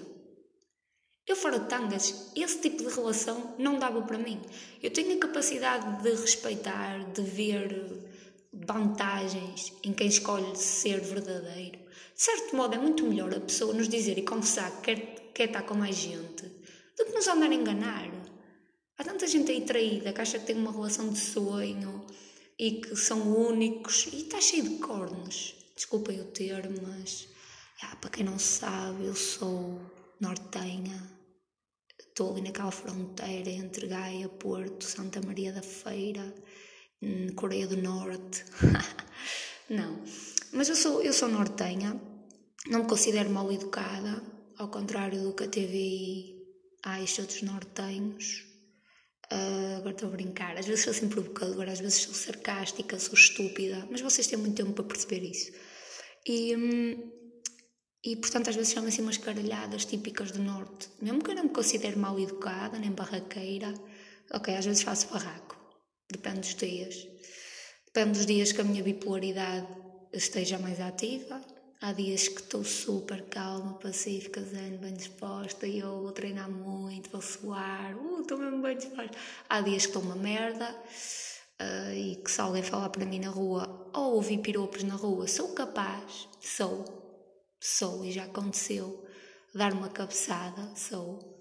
Eu 1.27 1.35
fora 1.35 1.59
de 1.59 1.67
tangas, 1.67 2.31
esse 2.37 2.59
tipo 2.61 2.77
de 2.77 2.95
relação 2.95 3.53
não 3.59 3.77
dava 3.77 4.01
para 4.01 4.17
mim. 4.17 4.41
Eu 4.81 4.91
tenho 4.91 5.13
a 5.13 5.19
capacidade 5.19 6.01
de 6.01 6.11
respeitar, 6.11 7.11
de 7.11 7.21
ver 7.21 8.07
vantagens 8.53 9.73
em 9.83 9.91
quem 9.91 10.07
escolhe 10.07 10.55
ser 10.55 11.01
verdadeiro. 11.01 11.79
De 12.17 12.23
certo 12.23 12.55
modo, 12.55 12.73
é 12.73 12.79
muito 12.79 13.05
melhor 13.05 13.31
a 13.31 13.39
pessoa 13.39 13.75
nos 13.75 13.87
dizer 13.87 14.17
e 14.17 14.23
confessar 14.23 14.81
que 14.81 14.95
quer, 14.95 15.31
quer 15.35 15.47
estar 15.49 15.61
com 15.61 15.75
mais 15.75 15.95
gente 15.95 16.45
do 16.97 17.05
que 17.05 17.11
nos 17.11 17.27
andar 17.27 17.51
a 17.51 17.53
enganar. 17.53 18.09
Há 18.97 19.03
tanta 19.03 19.27
gente 19.27 19.51
aí 19.51 19.61
traída 19.61 20.11
que 20.11 20.21
acha 20.21 20.39
que 20.39 20.47
tem 20.47 20.55
uma 20.55 20.71
relação 20.71 21.09
de 21.09 21.19
sonho 21.19 22.07
e 22.57 22.81
que 22.81 22.95
são 22.95 23.21
únicos 23.21 24.07
e 24.07 24.23
está 24.23 24.41
cheio 24.41 24.63
de 24.63 24.77
cornos. 24.79 25.53
Desculpem 25.75 26.19
o 26.19 26.25
termo, 26.31 26.75
mas 26.87 27.27
ah, 27.83 27.95
para 27.97 28.09
quem 28.09 28.25
não 28.25 28.39
sabe, 28.39 29.05
eu 29.05 29.15
sou 29.15 29.79
nortenha, 30.19 30.99
estou 31.99 32.31
ali 32.31 32.41
naquela 32.41 32.71
fronteira 32.71 33.51
entre 33.51 33.85
Gaia, 33.85 34.27
Porto, 34.27 34.83
Santa 34.83 35.21
Maria 35.21 35.53
da 35.53 35.61
Feira, 35.61 36.33
hum, 36.99 37.27
Coreia 37.35 37.67
do 37.67 37.77
Norte. 37.77 38.43
não, 39.69 40.03
mas 40.53 40.69
eu 40.69 40.75
sou, 40.75 41.01
eu 41.01 41.13
sou 41.13 41.27
nortenha, 41.27 41.99
não 42.67 42.81
me 42.83 42.87
considero 42.87 43.29
mal 43.29 43.51
educada, 43.51 44.21
ao 44.57 44.69
contrário 44.69 45.21
do 45.21 45.33
que 45.33 45.43
a 45.43 45.47
TVI 45.47 46.35
acha 46.83 47.23
dos 47.23 47.41
nortenhos. 47.41 48.45
Uh, 49.31 49.77
agora 49.77 49.91
estou 49.91 50.07
a 50.07 50.11
brincar, 50.11 50.57
às 50.57 50.65
vezes 50.65 50.85
sou 50.85 50.91
assim 50.91 51.09
provocadora, 51.09 51.71
às 51.71 51.79
vezes 51.79 52.01
sou 52.01 52.13
sarcástica, 52.13 52.97
sou 52.97 53.13
estúpida, 53.13 53.85
mas 53.91 53.99
vocês 53.99 54.25
têm 54.25 54.39
muito 54.39 54.55
tempo 54.55 54.71
para 54.71 54.85
perceber 54.85 55.21
isso. 55.21 55.51
E, 56.25 56.55
hum, 56.55 57.11
e 58.03 58.15
portanto, 58.15 58.49
às 58.49 58.55
vezes 58.55 58.71
chamam 58.71 58.87
assim 58.87 59.01
umas 59.01 59.17
caralhadas 59.17 59.83
típicas 59.83 60.31
do 60.31 60.41
Norte. 60.41 60.89
Mesmo 61.01 61.21
que 61.21 61.31
eu 61.31 61.35
não 61.35 61.43
me 61.43 61.49
considere 61.49 61.97
mal 61.97 62.17
educada, 62.17 62.79
nem 62.79 62.91
barraqueira, 62.91 63.73
ok, 64.31 64.55
às 64.55 64.65
vezes 64.65 64.81
faço 64.81 65.09
barraco. 65.09 65.57
Depende 66.09 66.39
dos 66.39 66.55
dias. 66.55 66.95
Depende 67.87 68.17
dos 68.17 68.25
dias 68.25 68.53
que 68.53 68.61
a 68.61 68.63
minha 68.63 68.81
bipolaridade 68.81 69.67
esteja 70.13 70.57
mais 70.59 70.79
ativa. 70.79 71.41
Há 71.79 71.93
dias 71.93 72.27
que 72.27 72.41
estou 72.41 72.63
super 72.63 73.23
calma, 73.25 73.75
pacífica, 73.75 74.41
zen, 74.41 74.77
bem 74.77 74.93
disposta 74.93 75.67
e 75.67 75.79
eu 75.79 76.01
vou 76.01 76.11
treinar 76.11 76.49
muito, 76.49 77.11
vou 77.11 77.21
suar, 77.21 77.95
uh, 77.95 78.21
estou 78.21 78.37
mesmo 78.39 78.61
bem 78.61 78.75
disposta. 78.75 79.15
Há 79.47 79.61
dias 79.61 79.83
que 79.83 79.89
estou 79.89 80.01
uma 80.01 80.15
merda 80.15 80.75
uh, 81.61 81.93
e 81.93 82.15
que 82.15 82.31
se 82.31 82.41
alguém 82.41 82.63
falar 82.63 82.89
para 82.89 83.05
mim 83.05 83.19
na 83.19 83.29
rua 83.29 83.91
ou 83.93 84.15
ouvir 84.15 84.39
piropos 84.39 84.81
na 84.83 84.95
rua, 84.95 85.27
sou 85.27 85.53
capaz, 85.53 86.27
sou, 86.41 86.83
sou 87.59 88.03
e 88.03 88.11
já 88.11 88.23
aconteceu 88.23 89.05
dar 89.53 89.73
uma 89.73 89.89
cabeçada, 89.89 90.75
sou. 90.75 91.39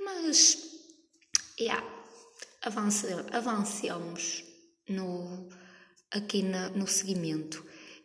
Mas, 0.00 0.56
yeah, 1.58 1.86
avance, 2.62 3.06
avancemos 3.32 4.44
no, 4.88 5.48
aqui 6.10 6.42
na, 6.42 6.70
no 6.70 6.86
seguimento. 6.86 7.64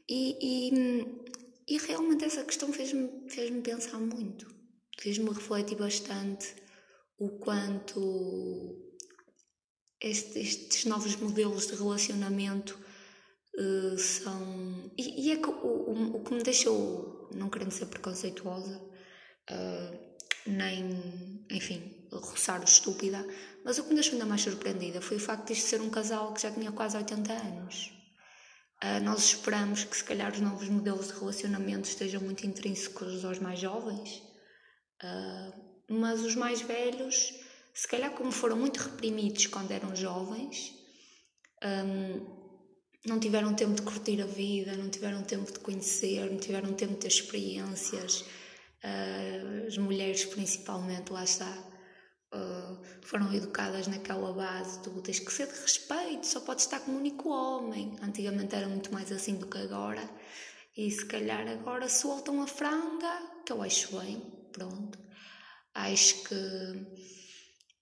E, 0.10 0.38
e, 0.41 1.25
e, 1.67 1.77
realmente 1.77 2.25
essa 2.25 2.43
questão 2.43 2.74
fez-me 2.74 3.29
fez 3.29 3.50
pensar 3.62 4.00
muito, 4.00 4.48
fez-me 5.00 5.29
refletir 5.29 5.77
bastante 5.77 6.55
o 7.17 7.29
quanto 7.39 8.91
este, 10.01 10.39
estes 10.39 10.86
novos 10.86 11.15
modelos 11.15 11.67
de 11.67 11.75
relacionamento 11.75 12.77
uh, 13.55 13.98
são. 13.98 14.91
E, 14.98 15.27
e, 15.27 15.31
é 15.31 15.38
que 15.38 15.48
o, 15.48 15.53
o, 15.53 16.15
o, 16.17 16.24
que 16.24 16.34
me 16.34 16.43
deixou, 16.43 17.29
não 17.34 17.50
querendo 17.50 17.72
ser 17.72 17.86
preconceituosa, 17.86 18.81
uh, 19.50 20.11
nem, 20.45 21.45
enfim, 21.50 22.07
roçar 22.12 22.62
o 22.62 22.65
estúpida, 22.65 23.25
mas 23.63 23.77
o 23.77 23.83
que 23.83 23.89
me 23.89 23.95
deixou 23.95 24.13
ainda 24.13 24.25
mais 24.25 24.41
surpreendida 24.41 25.01
foi 25.01 25.17
o 25.17 25.19
facto 25.19 25.48
de 25.48 25.53
isto 25.53 25.67
ser 25.67 25.81
um 25.81 25.89
casal 25.89 26.33
que 26.33 26.41
já 26.41 26.51
tinha 26.51 26.71
quase 26.71 26.98
80 26.98 27.33
anos. 27.33 27.91
Uh, 28.83 29.03
nós 29.03 29.24
esperamos 29.25 29.83
que, 29.83 29.95
se 29.95 30.03
calhar, 30.03 30.31
os 30.31 30.39
novos 30.39 30.67
modelos 30.67 31.07
de 31.07 31.13
relacionamento 31.13 31.88
estejam 31.88 32.21
muito 32.21 32.45
intrínsecos 32.48 33.24
aos 33.24 33.38
mais 33.39 33.60
jovens, 33.60 34.24
mas 35.89 36.21
os 36.21 36.36
mais 36.36 36.62
velhos, 36.62 37.33
se 37.74 37.88
calhar, 37.88 38.12
como 38.12 38.31
foram 38.31 38.55
muito 38.55 38.77
reprimidos 38.77 39.48
quando 39.48 39.71
eram 39.71 39.95
jovens, 39.95 40.74
um, 41.63 42.41
não 43.05 43.19
tiveram 43.19 43.53
tempo 43.53 43.74
de 43.74 43.81
curtir 43.81 44.21
a 44.21 44.25
vida, 44.25 44.75
não 44.75 44.89
tiveram 44.89 45.24
tempo 45.24 45.51
de 45.51 45.60
conhecer, 45.60 46.29
não 46.29 46.38
tiveram 46.38 46.74
tempo 46.74 46.93
de 46.93 47.00
ter 47.00 47.07
experiências. 47.07 48.24
Uh, 48.83 49.67
as 49.67 49.77
mulheres, 49.77 50.25
principalmente, 50.25 51.11
lá 51.11 51.23
está, 51.23 51.51
uh, 52.33 52.81
foram 53.03 53.31
educadas 53.33 53.88
naquela 53.88 54.33
base 54.33 54.79
do 54.81 55.01
tens 55.01 55.19
que 55.19 55.31
ser 55.31 55.47
de 55.47 55.59
respeito, 55.59 56.25
só 56.25 56.39
podes 56.39 56.65
estar 56.65 56.79
com 56.79 56.91
um 56.91 56.97
único 56.97 57.29
homem. 57.29 57.95
Antigamente 58.01 58.55
era 58.55 58.67
muito 58.67 58.91
mais 58.91 59.11
assim 59.11 59.35
do 59.35 59.47
que 59.47 59.57
agora. 59.57 60.09
E 60.75 60.89
se 60.89 61.05
calhar 61.05 61.47
agora 61.47 61.88
soltam 61.88 62.41
a 62.41 62.47
franga, 62.47 63.43
que 63.45 63.51
eu 63.51 63.61
acho 63.61 64.00
bem, 64.00 64.19
pronto. 64.51 64.97
Acho 65.73 66.23
que 66.23 67.11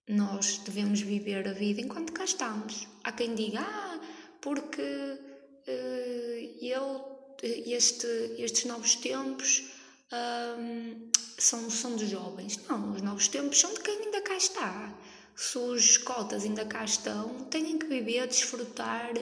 nós 0.07 0.57
devemos 0.59 1.01
viver 1.01 1.47
a 1.47 1.53
vida 1.53 1.81
enquanto 1.81 2.11
cá 2.11 2.25
estamos. 2.25 2.87
Há 3.03 3.11
quem 3.11 3.35
diga, 3.35 3.61
ah, 3.61 3.99
porque 4.41 4.81
uh, 4.81 6.57
eu, 6.61 7.35
este, 7.41 8.07
estes 8.39 8.65
novos 8.65 8.95
tempos 8.95 9.78
um, 10.11 11.09
são, 11.37 11.69
são 11.69 11.95
dos 11.95 12.09
jovens. 12.09 12.57
Não, 12.67 12.93
os 12.93 13.01
novos 13.01 13.27
tempos 13.27 13.59
são 13.59 13.73
de 13.73 13.81
quem 13.81 13.97
ainda 13.97 14.21
cá 14.21 14.35
está. 14.35 14.97
Se 15.35 15.57
os 15.57 15.97
cotas 15.97 16.43
ainda 16.43 16.65
cá 16.65 16.83
estão, 16.83 17.45
têm 17.45 17.77
que 17.77 17.85
viver, 17.85 18.27
desfrutar 18.27 19.13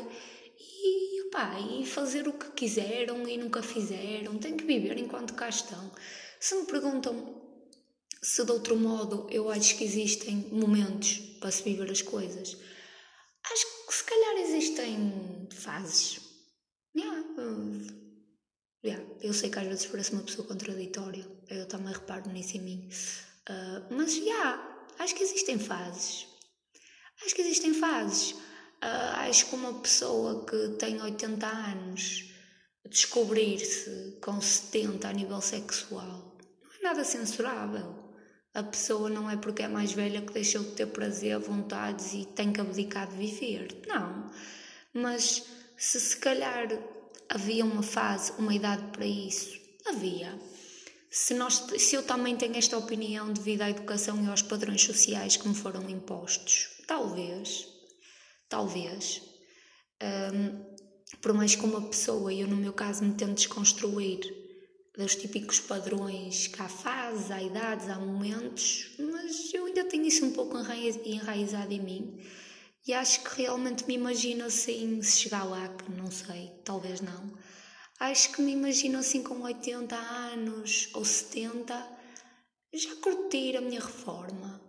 e, 0.60 1.22
opá, 1.27 1.60
e 1.60 1.86
fazer 1.86 2.27
o 2.27 2.34
que 2.34 2.51
quiseram 2.51 3.27
e 3.27 3.38
nunca 3.38 3.62
fizeram. 3.62 4.38
Têm 4.38 4.58
que 4.58 4.65
viver 4.65 4.98
enquanto 4.98 5.34
cá 5.36 5.50
estão. 5.50 5.91
Se 6.39 6.56
me 6.56 6.65
perguntam 6.65 7.38
se 8.22 8.44
de 8.44 8.51
outro 8.51 8.75
modo 8.75 9.27
eu 9.29 9.50
acho 9.50 9.77
que 9.77 9.84
existem 9.84 10.50
momentos 10.51 11.20
para 11.39 11.51
se 11.51 11.63
viver 11.63 11.89
as 11.91 12.01
coisas, 12.01 12.58
acho 13.51 13.86
que 13.88 13.94
se 13.94 14.03
calhar 14.03 14.38
existem 14.38 15.48
fases. 15.51 16.20
Yeah, 16.96 17.24
eu 19.22 19.34
sei 19.34 19.50
que 19.50 19.60
às 19.60 19.66
vezes 19.66 19.86
parece 19.86 20.14
uma 20.14 20.24
pessoa 20.24 20.48
contraditória, 20.48 21.26
eu 21.50 21.66
também 21.68 21.94
reparo 21.94 22.30
nisso 22.32 22.58
em 22.58 22.62
mim. 22.62 22.90
Uh, 23.50 23.94
mas 23.96 24.16
já, 24.16 24.22
yeah, 24.22 24.86
acho 25.00 25.16
que 25.16 25.24
existem 25.24 25.58
fases. 25.58 26.28
Acho 27.26 27.36
que 27.36 27.42
existem 27.42 27.74
fases. 27.74 28.32
Uh, 28.32 29.16
acho 29.28 29.48
que 29.48 29.56
uma 29.56 29.80
pessoa 29.80 30.46
que 30.46 30.70
tem 30.78 31.02
80 31.02 31.48
anos 31.48 32.32
descobrir-se 32.90 34.18
com 34.22 34.40
70 34.40 35.08
a 35.08 35.14
nível 35.14 35.42
sexual 35.42 36.38
não 36.64 36.72
é 36.80 36.84
nada 36.84 37.04
censurável 37.04 38.08
a 38.58 38.64
pessoa 38.64 39.08
não 39.08 39.30
é 39.30 39.38
porque 39.38 39.62
é 39.62 39.68
mais 39.68 39.92
velha 39.92 40.20
que 40.20 40.34
deixou 40.34 40.64
de 40.64 40.72
ter 40.72 40.88
prazer, 40.88 41.38
vontades 41.38 42.16
e 42.16 42.26
tem 42.26 42.52
que 42.52 42.60
abdicar 42.60 43.08
de 43.08 43.16
viver. 43.16 43.84
Não. 43.86 44.32
Mas 44.92 45.44
se 45.78 46.00
se 46.00 46.18
calhar 46.18 46.68
havia 47.29 47.65
uma 47.65 47.84
fase, 47.84 48.31
uma 48.38 48.53
idade 48.53 48.84
para 48.91 49.05
isso, 49.05 49.60
havia. 49.86 50.38
Se, 51.10 51.34
nós, 51.34 51.55
se 51.77 51.96
eu 51.96 52.03
também 52.03 52.36
tenho 52.36 52.57
esta 52.57 52.77
opinião 52.77 53.31
devido 53.31 53.62
à 53.62 53.69
educação 53.69 54.24
e 54.24 54.27
aos 54.27 54.41
padrões 54.41 54.84
sociais 54.84 55.38
que 55.38 55.48
me 55.48 55.55
foram 55.55 55.89
impostos, 55.89 56.69
talvez, 56.86 57.67
talvez, 58.50 59.22
um, 60.34 60.77
por 61.22 61.34
mais 61.34 61.55
que 61.55 61.63
uma 61.63 61.81
pessoa, 61.81 62.34
eu 62.34 62.48
no 62.48 62.55
meu 62.55 62.74
caso 62.74 63.03
me 63.03 63.13
tento 63.15 63.36
desconstruir 63.36 64.19
dos 64.98 65.15
típicos 65.15 65.60
padrões 65.60 66.48
que 66.48 66.62
há 66.62 66.67
fases, 66.67 67.29
há 67.29 67.41
idades, 67.41 67.88
há 67.88 68.00
momentos, 68.00 68.96
mas 69.00 69.53
eu 69.53 69.65
ainda 69.65 69.86
tenho 69.86 70.05
isso 70.05 70.25
um 70.25 70.31
pouco 70.31 70.57
enraizado 70.57 71.72
em 71.72 71.79
mim. 71.79 72.19
E 72.88 72.94
acho 72.94 73.22
que 73.24 73.41
realmente 73.41 73.86
me 73.86 73.96
imagino 73.96 74.46
assim, 74.46 75.01
se 75.01 75.17
chegar 75.17 75.44
lá, 75.44 75.67
que 75.67 75.91
não 75.91 76.10
sei, 76.10 76.51
talvez 76.63 77.01
não. 77.01 77.38
Acho 78.00 78.32
que 78.32 78.41
me 78.41 78.53
imagino 78.53 78.98
assim 79.00 79.22
com 79.22 79.41
80 79.41 79.96
anos 79.96 80.89
ou 80.94 81.03
70, 81.03 81.98
já 82.74 82.96
curtir 82.98 83.58
a 83.58 83.62
minha 83.62 83.82
reforma. 83.82 84.62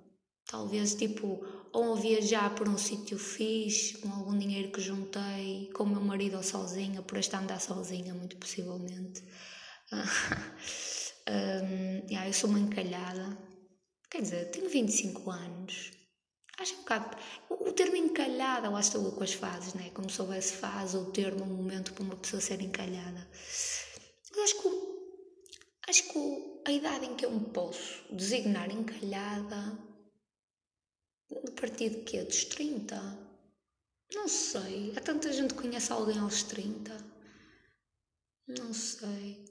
Talvez 0.46 0.94
tipo, 0.94 1.44
ou 1.72 1.94
viajar 1.94 2.54
por 2.54 2.68
um 2.68 2.78
sítio 2.78 3.18
fixe, 3.18 3.98
com 3.98 4.08
algum 4.10 4.36
dinheiro 4.36 4.72
que 4.72 4.80
juntei, 4.80 5.70
com 5.74 5.84
o 5.84 5.86
meu 5.86 6.00
marido 6.00 6.38
ou 6.38 6.42
sozinha, 6.42 7.02
por 7.02 7.18
esta 7.18 7.38
andar 7.38 7.60
sozinha, 7.60 8.14
muito 8.14 8.36
possivelmente 8.36 9.22
um, 11.28 12.06
yeah, 12.08 12.26
eu 12.28 12.32
sou 12.32 12.50
uma 12.50 12.58
encalhada. 12.58 13.38
Quer 14.10 14.22
dizer, 14.22 14.50
tenho 14.50 14.68
25 14.68 15.30
anos. 15.30 15.97
Acho 16.58 16.74
um 16.74 16.78
bocado. 16.78 17.16
O, 17.48 17.72
termo 17.72 17.96
encalhada, 17.96 18.68
lá 18.68 18.80
estou 18.80 19.12
com 19.12 19.22
as 19.22 19.32
fases, 19.32 19.74
né? 19.74 19.90
Como 19.90 20.10
se 20.10 20.20
houvesse 20.20 20.56
fase 20.56 20.96
ou 20.96 21.12
termo, 21.12 21.44
um 21.44 21.56
momento 21.56 21.92
para 21.92 22.02
uma 22.02 22.16
pessoa 22.16 22.40
ser 22.40 22.60
encalhada. 22.60 23.28
Mas 24.30 24.38
acho 24.40 24.62
que, 24.62 24.68
acho 25.88 26.12
que 26.12 26.62
a 26.66 26.72
idade 26.72 27.06
em 27.06 27.14
que 27.14 27.24
eu 27.24 27.30
me 27.30 27.46
posso 27.50 28.04
designar 28.12 28.70
encalhada, 28.72 29.78
a 31.30 31.60
partir 31.60 31.90
de 31.90 32.02
quê? 32.02 32.24
Dos 32.24 32.44
30? 32.46 32.96
Não 34.14 34.26
sei. 34.26 34.92
Há 34.96 35.00
tanta 35.00 35.32
gente 35.32 35.54
que 35.54 35.62
conhece 35.62 35.92
alguém 35.92 36.18
aos 36.18 36.42
30. 36.42 36.96
Não 38.48 38.74
sei. 38.74 39.44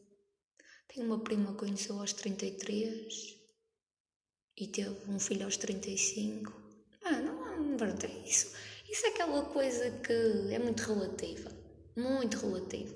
Tenho 0.89 1.05
uma 1.05 1.23
prima 1.23 1.53
que 1.53 1.59
conheceu 1.59 1.99
aos 1.99 2.11
33 2.11 3.37
e 4.57 4.67
teve 4.67 5.09
um 5.09 5.19
filho 5.19 5.45
aos 5.45 5.55
35. 5.55 6.66
Ah, 7.09 7.21
não, 7.21 7.77
é 8.03 8.27
isso, 8.27 8.51
isso 8.89 9.05
é 9.05 9.09
aquela 9.09 9.45
coisa 9.45 9.89
que 10.01 10.53
é 10.53 10.59
muito 10.59 10.81
relativa. 10.81 11.49
Muito 11.95 12.37
relativa. 12.37 12.93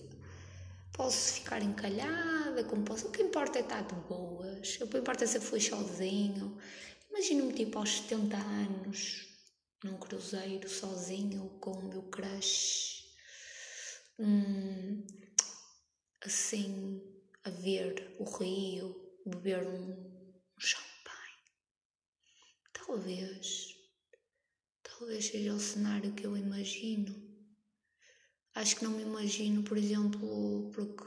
Posso 0.91 1.35
ficar 1.35 1.61
encalhada, 1.61 2.61
como 2.65 2.83
posso. 2.83 3.07
O 3.07 3.11
que 3.11 3.23
importa 3.23 3.59
é 3.59 3.61
estar 3.61 3.81
de 3.83 3.95
boas. 4.09 4.81
O 4.81 4.87
que 4.87 4.97
importa 4.97 5.23
é 5.23 5.27
ser 5.27 5.39
feliz 5.39 5.65
sozinho. 5.65 6.57
Imagino-me 7.09 7.53
tipo 7.53 7.79
aos 7.79 7.99
70 7.99 8.35
anos, 8.35 9.27
num 9.81 9.97
cruzeiro, 9.97 10.67
sozinho, 10.69 11.49
com 11.61 11.71
o 11.71 11.83
meu 11.83 12.03
crush, 12.03 13.05
hum, 14.19 15.07
assim, 16.25 17.01
a 17.45 17.49
ver 17.49 18.13
o 18.19 18.25
rio, 18.25 18.93
beber 19.25 19.65
um 19.65 20.33
champanhe. 20.57 20.91
Talvez, 22.73 23.80
talvez 25.01 25.25
seja 25.25 25.51
o 25.55 25.59
cenário 25.59 26.13
que 26.13 26.27
eu 26.27 26.37
imagino. 26.37 27.11
Acho 28.53 28.75
que 28.75 28.83
não 28.83 28.91
me 28.91 29.01
imagino, 29.01 29.63
por 29.63 29.75
exemplo, 29.75 30.69
porque 30.71 31.03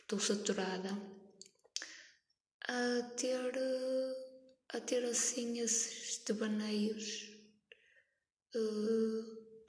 estou 0.00 0.20
saturada, 0.20 0.96
a 2.68 3.02
ter, 3.16 3.52
a 4.68 4.80
ter 4.80 5.04
assim 5.06 5.58
esses 5.58 6.18
devaneios 6.24 7.28
uh, 8.54 9.64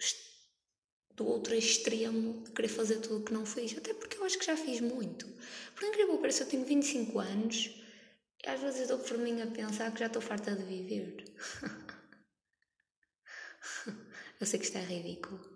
do 1.16 1.26
outro 1.26 1.56
extremo 1.56 2.44
de 2.44 2.52
querer 2.52 2.68
fazer 2.68 3.00
tudo 3.00 3.22
o 3.22 3.26
que 3.26 3.34
não 3.34 3.48
fiz, 3.48 3.76
até 3.76 3.96
porque 3.96 4.18
eu 4.18 4.26
acho 4.26 4.38
que 4.38 4.46
já 4.46 4.56
fiz 4.56 4.80
muito. 4.80 5.28
Por 5.74 5.86
incrível 5.86 6.18
que 6.18 6.22
pareça, 6.22 6.44
eu 6.44 6.50
tenho 6.50 6.66
25 6.66 7.18
anos 7.18 7.72
e 8.46 8.48
às 8.48 8.62
vezes 8.62 8.88
dou 8.88 9.00
por 9.00 9.18
mim 9.18 9.42
a 9.42 9.48
pensar 9.48 9.92
que 9.92 10.02
já 10.02 10.06
estou 10.06 10.22
farta 10.22 10.56
de 10.56 10.64
viver. 10.64 11.26
eu 14.40 14.46
sei 14.46 14.60
que 14.60 14.66
isto 14.66 14.78
é 14.78 14.84
ridículo 14.84 15.56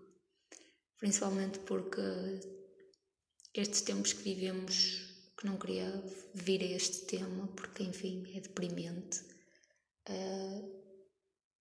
principalmente 0.99 1.59
porque 1.59 2.01
estes 3.53 3.81
tempos 3.81 4.13
que 4.13 4.23
vivemos, 4.23 5.31
que 5.37 5.47
não 5.47 5.57
queria 5.57 6.03
vir 6.35 6.61
a 6.61 6.75
este 6.75 7.05
tema, 7.05 7.47
porque 7.55 7.83
enfim 7.83 8.23
é 8.35 8.41
deprimente. 8.41 9.21
Uh, 10.07 10.79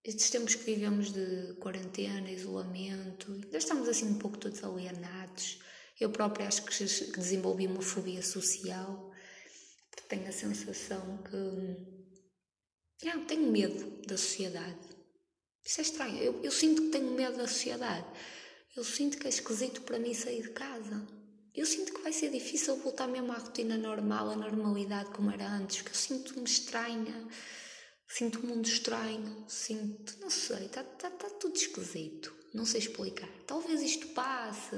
estes 0.04 0.30
tempos 0.30 0.54
que 0.54 0.64
vivemos 0.64 1.12
de 1.12 1.54
quarentena, 1.60 2.30
isolamento, 2.30 3.32
ainda 3.32 3.58
estamos 3.58 3.88
assim 3.88 4.06
um 4.06 4.18
pouco 4.18 4.38
todos 4.38 4.62
alienados. 4.62 5.60
Eu 5.98 6.10
própria 6.10 6.46
acho 6.46 6.64
que 6.64 6.84
desenvolvi 7.18 7.66
uma 7.66 7.82
fobia 7.82 8.22
social, 8.22 9.10
porque 9.90 10.08
tenho 10.08 10.28
a 10.28 10.32
sensação 10.32 11.22
que. 11.22 11.98
Yeah, 13.04 13.24
tenho 13.26 13.50
medo 13.50 14.02
da 14.06 14.16
sociedade. 14.16 14.87
Isso 15.68 15.82
é 15.82 15.84
estranho. 15.84 16.16
Eu, 16.16 16.40
eu 16.42 16.50
sinto 16.50 16.80
que 16.80 16.88
tenho 16.88 17.10
medo 17.10 17.36
da 17.36 17.46
sociedade. 17.46 18.06
Eu 18.74 18.82
sinto 18.82 19.18
que 19.18 19.26
é 19.26 19.28
esquisito 19.28 19.82
para 19.82 19.98
mim 19.98 20.14
sair 20.14 20.40
de 20.40 20.50
casa. 20.52 21.06
Eu 21.54 21.66
sinto 21.66 21.92
que 21.92 22.00
vai 22.00 22.10
ser 22.10 22.30
difícil 22.30 22.76
voltar 22.76 23.06
mesmo 23.06 23.32
à 23.32 23.36
rotina 23.36 23.76
normal, 23.76 24.30
à 24.30 24.36
normalidade 24.36 25.10
como 25.10 25.30
era 25.30 25.46
antes, 25.46 25.82
que 25.82 25.90
eu 25.90 25.94
sinto-me 25.94 26.44
estranha, 26.44 27.28
sinto 28.08 28.38
o 28.38 28.46
mundo 28.46 28.66
estranho, 28.66 29.44
sinto, 29.46 30.16
não 30.20 30.30
sei, 30.30 30.66
está 30.66 30.82
tá, 30.82 31.10
tá 31.10 31.28
tudo 31.30 31.56
esquisito, 31.56 32.34
não 32.54 32.64
sei 32.64 32.80
explicar. 32.80 33.28
Talvez 33.46 33.82
isto 33.82 34.06
passe, 34.08 34.76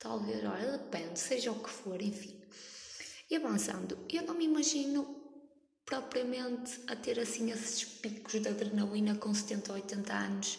talvez, 0.00 0.42
olha, 0.44 0.78
depende, 0.78 1.20
seja 1.20 1.52
o 1.52 1.62
que 1.62 1.70
for, 1.70 2.02
enfim. 2.02 2.42
E 3.30 3.36
avançando, 3.36 3.98
eu 4.08 4.22
não 4.22 4.34
me 4.34 4.46
imagino 4.46 5.21
propriamente 5.84 6.80
a 6.86 6.96
ter 6.96 7.18
assim 7.18 7.50
esses 7.50 7.84
picos 7.84 8.40
de 8.40 8.48
adrenalina 8.48 9.16
com 9.16 9.34
70 9.34 9.72
ou 9.72 9.76
80 9.78 10.12
anos 10.12 10.58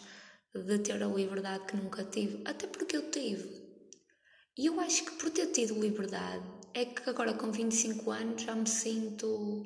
de 0.54 0.78
ter 0.78 1.02
a 1.02 1.06
liberdade 1.06 1.66
que 1.66 1.76
nunca 1.76 2.04
tive, 2.04 2.42
até 2.44 2.66
porque 2.66 2.96
eu 2.96 3.10
tive. 3.10 3.64
E 4.56 4.66
eu 4.66 4.78
acho 4.80 5.04
que 5.04 5.12
por 5.12 5.30
ter 5.30 5.48
tido 5.48 5.80
liberdade 5.80 6.44
é 6.72 6.84
que 6.84 7.10
agora 7.10 7.34
com 7.34 7.50
25 7.50 8.10
anos 8.10 8.42
já 8.42 8.54
me 8.54 8.68
sinto. 8.68 9.64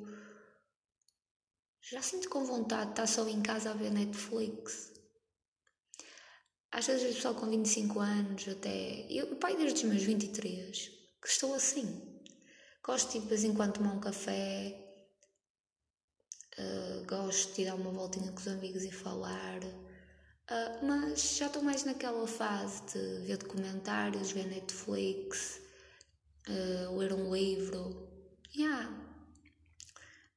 Já 1.91 2.01
sinto 2.01 2.27
com 2.29 2.43
vontade 2.43 2.85
de 2.85 2.91
estar 2.91 3.07
só 3.07 3.27
em 3.27 3.41
casa 3.41 3.69
a 3.69 3.73
ver 3.73 3.91
Netflix. 3.91 4.93
Às 6.71 6.87
vezes 6.87 7.15
pessoal 7.15 7.35
com 7.35 7.47
25 7.47 7.99
anos, 7.99 8.47
até. 8.47 9.05
Eu, 9.11 9.35
pai, 9.37 9.55
desde 9.55 9.85
os 9.85 9.91
meus 9.91 10.03
23, 10.03 10.87
que 11.21 11.27
estou 11.27 11.53
assim. 11.53 12.23
Gosto 12.83 13.13
de, 13.13 13.19
de 13.19 13.27
vez 13.27 13.43
em 13.43 13.53
quando 13.53 13.73
tomar 13.73 13.93
um 13.93 13.99
café, 13.99 14.88
uh, 16.59 17.05
gosto 17.05 17.55
de 17.55 17.65
dar 17.65 17.75
uma 17.75 17.91
voltinha 17.91 18.31
com 18.31 18.39
os 18.39 18.47
amigos 18.47 18.83
e 18.83 18.91
falar. 18.91 19.63
Uh, 19.63 20.85
mas 20.85 21.37
já 21.37 21.47
estou 21.47 21.61
mais 21.61 21.83
naquela 21.83 22.27
fase 22.27 22.81
de 22.93 23.25
ver 23.25 23.37
documentários, 23.37 24.31
ver 24.31 24.47
Netflix, 24.47 25.61
uh, 26.47 26.97
ler 26.97 27.13
um 27.13 27.33
livro. 27.33 28.09
Yeah. 28.55 28.89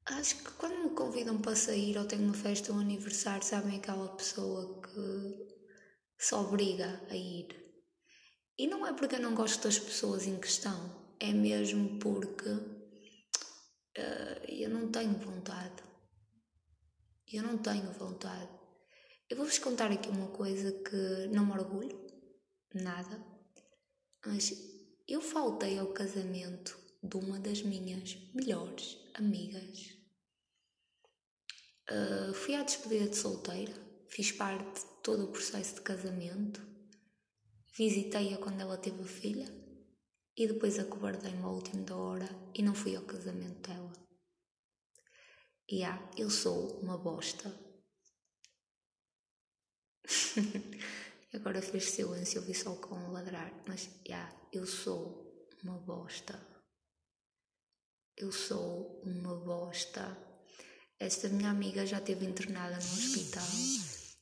Acho 0.05 0.37
que 0.37 0.51
quando 0.53 0.83
me 0.83 0.91
convidam 0.91 1.39
para 1.39 1.57
sair 1.57 1.97
ou 1.97 2.05
tenho 2.05 2.25
uma 2.25 2.35
festa 2.35 2.73
ou 2.73 2.79
um 2.79 2.81
aniversário, 2.81 3.45
sabem 3.45 3.77
aquela 3.77 4.09
pessoa 4.09 4.83
que 4.83 5.53
se 6.19 6.35
obriga 6.35 7.01
a 7.09 7.17
ir. 7.17 7.63
E 8.59 8.67
não 8.67 8.87
é 8.87 8.93
porque 8.93 9.17
eu 9.17 9.21
não 9.21 9.35
gosto 9.35 9.63
das 9.65 9.79
pessoas 9.79 10.27
em 10.27 10.39
questão, 10.39 11.03
é 11.19 11.33
mesmo 11.33 11.99
porque 11.99 12.49
uh, 12.49 12.83
eu 14.49 14.69
não 14.69 14.91
tenho 14.91 15.15
vontade. 15.15 15.83
Eu 17.33 17.45
não 17.45 17.57
tenho 17.57 17.91
vontade. 17.93 18.51
Eu 19.31 19.39
vou-vos 19.39 19.59
contar 19.59 19.91
aqui 19.91 20.11
uma 20.11 20.29
coisa 20.29 20.71
que 20.71 21.27
não 21.29 21.47
me 21.47 21.53
orgulho, 21.53 21.99
nada, 22.75 23.25
mas 24.27 24.53
eu 25.09 25.23
faltei 25.23 25.79
ao 25.79 25.95
casamento 25.95 26.79
de 27.03 27.17
uma 27.17 27.41
das 27.41 27.63
minhas 27.63 28.19
melhores 28.35 28.99
amigas. 29.15 29.97
Uh, 31.91 32.35
fui 32.35 32.55
à 32.55 32.63
despedida 32.63 33.09
de 33.09 33.17
solteira, 33.17 33.73
fiz 34.09 34.31
parte 34.31 34.81
de 34.81 34.87
todo 35.03 35.25
o 35.25 35.33
processo 35.33 35.77
de 35.77 35.81
casamento, 35.81 36.61
visitei-a 37.79 38.37
quando 38.37 38.61
ela 38.61 38.77
teve 38.77 39.01
a 39.01 39.07
filha 39.07 39.47
e 40.37 40.47
depois 40.47 40.79
acobardei-me 40.79 41.43
ao 41.43 41.55
último 41.55 41.83
da 41.83 41.97
hora 41.97 42.29
e 42.55 42.63
não 42.63 42.75
fui 42.75 42.95
ao 42.95 43.05
casamento 43.05 43.67
dela. 43.71 44.02
E 45.73 45.83
ah, 45.83 45.99
eu 46.19 46.29
sou 46.29 46.79
uma 46.81 46.99
bosta 46.99 47.51
Agora 51.35 51.63
fez 51.63 51.91
silêncio, 51.91 52.39
eu 52.39 52.43
vi 52.43 52.55
só 52.55 52.75
com 52.75 52.95
um 52.95 53.13
ladrar. 53.13 53.51
Mas, 53.67 53.89
yeah, 54.07 54.31
eu 54.53 54.67
sou 54.67 55.49
uma 55.63 55.79
bosta. 55.79 56.39
Eu 58.17 58.31
sou 58.31 59.03
uma 59.03 59.35
bosta. 59.35 60.17
Esta 60.99 61.29
minha 61.31 61.51
amiga 61.51 61.87
já 61.87 61.99
esteve 61.99 62.27
internada 62.27 62.75
no 62.75 62.93
hospital. 62.93 63.49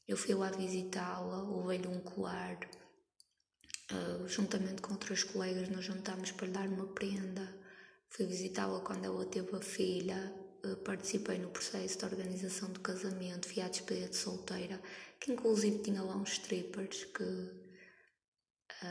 Eu 0.07 0.17
fui 0.17 0.35
lá 0.35 0.51
visitá-la, 0.51 1.43
levei-lhe 1.43 1.89
um 1.89 2.01
colar. 2.01 2.59
Uh, 3.91 4.29
juntamente 4.29 4.81
com 4.81 4.93
outros 4.93 5.25
colegas, 5.25 5.69
nós 5.69 5.85
juntámos 5.85 6.31
para 6.31 6.47
lhe 6.47 6.53
dar 6.53 6.69
uma 6.69 6.87
prenda. 6.95 7.61
Fui 8.09 8.25
visitá-la 8.25 8.81
quando 8.83 9.05
ela 9.05 9.27
teve 9.27 9.55
a 9.57 9.61
filha. 9.61 10.39
Uh, 10.62 10.77
participei 10.85 11.38
no 11.38 11.49
processo 11.51 11.99
de 11.99 12.05
organização 12.05 12.70
do 12.70 12.81
casamento. 12.81 13.49
Fui 13.49 13.62
à 13.62 13.68
despedida 13.68 14.09
de 14.09 14.16
solteira 14.16 14.81
que 15.20 15.33
inclusive 15.33 15.83
tinha 15.83 16.03
lá 16.03 16.16
uns 16.16 16.33
strippers 16.33 17.05
que 17.05 17.23
uh, 17.23 18.90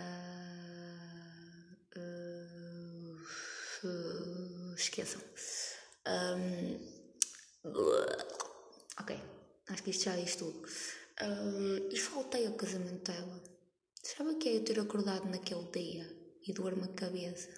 uh, 3.85 4.73
esqueçam. 4.75 5.21
Um, 6.07 6.79
ok, 8.99 9.19
acho 9.69 9.83
que 9.83 9.89
isto 9.89 10.03
já 10.03 10.15
diz 10.15 10.35
tudo. 10.35 10.59
Uh, 11.21 11.89
e 11.91 11.97
faltei 11.97 12.45
ao 12.45 12.53
casamento 12.53 13.11
dela. 13.11 13.43
Sabe 14.03 14.29
o 14.29 14.37
que 14.37 14.49
é 14.49 14.55
eu 14.57 14.63
ter 14.63 14.79
acordado 14.79 15.25
naquele 15.29 15.69
dia 15.71 16.07
e 16.47 16.53
doer-me 16.53 16.83
a 16.83 16.93
cabeça 16.93 17.49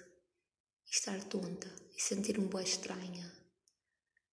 e 0.86 0.90
estar 0.90 1.22
tonta 1.24 1.70
e 1.96 2.00
sentir-me 2.02 2.48
boa 2.48 2.62
estranha? 2.62 3.41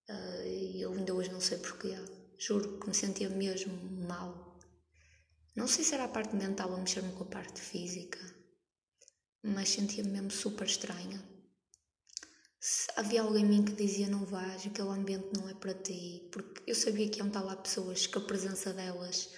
Uh, 0.10 0.48
eu 0.76 0.92
ainda 0.94 1.14
hoje 1.14 1.32
não 1.32 1.40
sei 1.40 1.60
porquê. 1.60 1.96
Juro 2.38 2.80
que 2.80 2.88
me 2.88 2.96
sentia 2.96 3.30
mesmo 3.30 3.74
mal. 4.08 4.58
Não 5.56 5.68
sei 5.68 5.84
se 5.84 5.94
era 5.94 6.06
a 6.06 6.08
parte 6.08 6.36
mental 6.36 6.74
a 6.74 6.78
mexer-me 6.78 7.12
com 7.14 7.24
a 7.24 7.28
parte 7.28 7.62
física, 7.62 8.20
mas 9.44 9.70
sentia-me 9.70 10.10
mesmo 10.10 10.32
super 10.32 10.66
estranha. 10.66 11.22
Se 12.60 12.88
havia 12.96 13.22
alguém 13.22 13.44
em 13.44 13.48
mim 13.48 13.66
que 13.66 13.74
dizia 13.74 14.10
não 14.10 14.26
vais, 14.26 14.66
aquele 14.66 14.90
ambiente 14.90 15.30
não 15.38 15.48
é 15.48 15.54
para 15.54 15.74
ti, 15.74 16.28
porque 16.32 16.64
eu 16.66 16.76
sabia 16.76 17.08
que 17.10 17.20
iam 17.20 17.28
estar 17.28 17.42
lá 17.42 17.56
pessoas 17.56 18.08
que 18.08 18.18
a 18.18 18.22
presença 18.22 18.74
delas, 18.74 19.30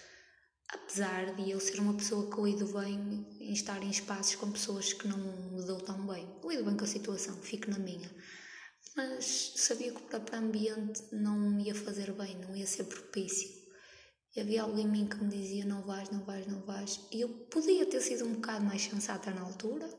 apesar 0.69 1.36
de 1.36 1.49
eu 1.51 1.60
ser 1.60 1.79
uma 1.79 1.95
pessoa 1.95 2.34
que 2.34 2.41
lido 2.41 2.67
bem 2.67 3.27
em 3.39 3.53
estar 3.53 3.81
em 3.84 3.89
espaços 3.89 4.36
com 4.36 4.51
pessoas 4.51 4.93
que 4.93 5.07
não 5.07 5.17
me 5.17 5.65
dou 5.65 5.81
tão 5.81 6.05
bem, 6.07 6.27
lido 6.47 6.63
bem 6.65 6.77
com 6.77 6.84
a 6.84 6.88
situação, 6.88 7.36
fico 7.41 7.69
na 7.69 7.79
minha 7.79 8.10
mas 8.95 9.54
sabia 9.56 9.91
que 9.91 9.97
o 9.97 10.08
próprio 10.08 10.39
ambiente 10.39 11.04
não 11.12 11.38
me 11.38 11.65
ia 11.65 11.75
fazer 11.75 12.12
bem, 12.12 12.38
não 12.38 12.56
ia 12.56 12.67
ser 12.67 12.84
propício. 12.86 13.49
E 14.36 14.39
havia 14.39 14.63
algo 14.63 14.77
em 14.80 14.88
mim 14.88 15.08
que 15.08 15.17
me 15.17 15.30
dizia: 15.30 15.65
não 15.65 15.82
vais, 15.84 16.10
não 16.10 16.23
vais, 16.23 16.47
não 16.47 16.62
vais. 16.62 16.99
E 17.12 17.21
eu 17.21 17.30
podia 17.49 17.86
ter 17.86 18.01
sido 18.01 18.25
um 18.25 18.34
bocado 18.36 18.65
mais 18.65 18.82
sensata 18.82 19.32
na 19.32 19.41
altura 19.41 19.89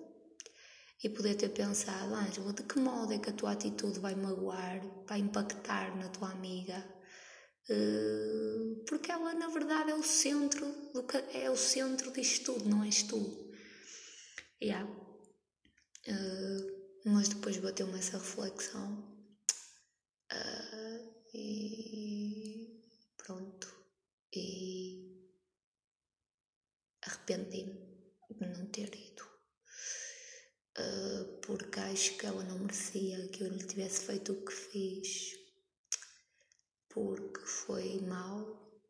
e 1.03 1.09
poder 1.09 1.35
ter 1.35 1.51
pensado: 1.51 2.15
Ângela, 2.15 2.53
de 2.53 2.63
que 2.63 2.79
modo 2.79 3.13
é 3.13 3.19
que 3.19 3.31
a 3.31 3.35
tua 3.35 3.53
atitude 3.53 3.99
vai 4.01 4.15
magoar, 4.15 4.81
vai 5.07 5.21
impactar 5.21 5.97
na 5.97 6.09
tua 6.09 6.31
amiga? 6.31 6.83
Uh, 7.69 8.85
porque 8.89 9.13
ela 9.13 9.35
na 9.35 9.47
verdade 9.49 9.93
é 9.93 9.95
o 9.95 10.03
centro 10.03 10.67
do 10.93 11.05
que 11.05 11.17
é 11.17 11.49
o 11.49 11.57
centro 11.57 12.11
disto 12.11 12.53
tudo, 12.55 12.69
não 12.69 12.83
és 12.83 13.03
tu. 13.03 13.53
Yeah. 14.61 14.89
Uh, 16.09 16.82
mas 17.05 17.29
depois 17.29 17.57
bateu-me 17.57 17.99
essa 17.99 18.19
reflexão 18.19 18.99
uh, 20.33 21.25
e 21.35 22.81
pronto. 23.17 23.83
E 24.35 25.29
arrependi-me 27.05 28.07
de 28.31 28.47
não 28.47 28.67
ter 28.67 28.95
ido. 28.95 29.25
Uh, 30.79 31.41
porque 31.43 31.81
acho 31.81 32.17
que 32.17 32.27
ela 32.27 32.43
não 32.45 32.59
merecia 32.61 33.29
que 33.29 33.43
eu 33.43 33.49
lhe 33.49 33.67
tivesse 33.67 34.07
feito 34.07 34.33
o 34.33 34.45
que 34.45 34.53
fiz. 34.53 35.33
Porque 36.89 37.41
foi 37.41 38.01
mal, 38.01 38.81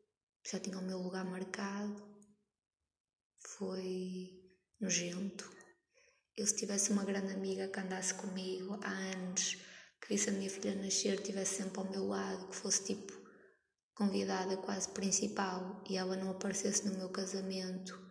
já 0.49 0.59
tinha 0.59 0.77
o 0.77 0.83
meu 0.83 0.99
lugar 0.99 1.25
marcado, 1.25 2.03
foi 3.39 4.53
nojento 4.79 5.62
eu 6.37 6.47
se 6.47 6.55
tivesse 6.55 6.91
uma 6.91 7.03
grande 7.03 7.33
amiga 7.33 7.67
que 7.67 7.79
andasse 7.79 8.13
comigo 8.15 8.79
há 8.81 8.89
anos, 8.89 9.57
que 10.01 10.09
visse 10.09 10.29
a 10.29 10.33
minha 10.33 10.49
filha 10.49 10.75
nascer, 10.75 11.21
tivesse 11.21 11.63
sempre 11.63 11.79
ao 11.79 11.89
meu 11.89 12.07
lado, 12.07 12.47
que 12.49 12.55
fosse 12.55 12.85
tipo 12.85 13.13
convidada 13.95 14.57
quase 14.57 14.89
principal 14.89 15.83
e 15.87 15.97
ela 15.97 16.15
não 16.15 16.31
aparecesse 16.31 16.87
no 16.87 16.97
meu 16.97 17.09
casamento 17.09 18.03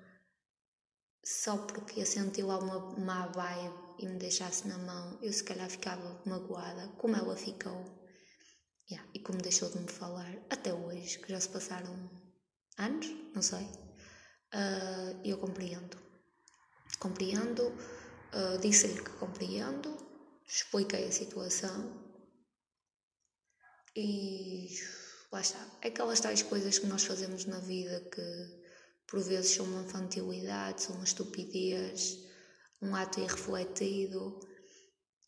só 1.24 1.56
porque 1.56 2.00
eu 2.00 2.06
senti 2.06 2.42
lá 2.42 2.58
uma 2.58 2.98
má 2.98 3.26
vibe 3.28 3.74
e 3.98 4.08
me 4.08 4.18
deixasse 4.18 4.66
na 4.66 4.76
mão, 4.78 5.18
eu 5.22 5.32
se 5.32 5.44
calhar 5.44 5.70
ficava 5.70 6.20
magoada, 6.26 6.88
como 6.98 7.16
ela 7.16 7.36
ficou. 7.36 8.02
Yeah, 8.90 9.08
e 9.14 9.20
como 9.20 9.40
deixou 9.40 9.70
de 9.70 9.78
me 9.78 9.88
falar 9.88 10.36
até 10.50 10.74
hoje, 10.74 11.20
que 11.20 11.30
já 11.30 11.40
se 11.40 11.48
passaram 11.48 12.10
anos, 12.76 13.06
não 13.32 13.40
sei, 13.40 13.62
uh, 13.62 15.20
eu 15.24 15.38
compreendo. 15.38 15.96
Compreendo 16.98 17.72
Uh, 18.34 18.58
Disse-lhe 18.60 19.02
que 19.02 19.10
compreendo, 19.18 19.94
expliquei 20.46 21.06
a 21.06 21.12
situação 21.12 22.02
e 23.94 24.68
lá 25.30 25.40
está. 25.40 25.60
Aquelas 25.84 26.20
tais 26.20 26.42
coisas 26.42 26.78
que 26.78 26.86
nós 26.86 27.04
fazemos 27.04 27.44
na 27.44 27.58
vida 27.58 28.00
que 28.10 28.62
por 29.06 29.20
vezes 29.20 29.50
são 29.50 29.66
uma 29.66 29.82
infantilidade, 29.82 30.82
são 30.82 30.94
uma 30.94 31.04
estupidez, 31.04 32.18
um 32.80 32.94
ato 32.96 33.20
irrefletido 33.20 34.40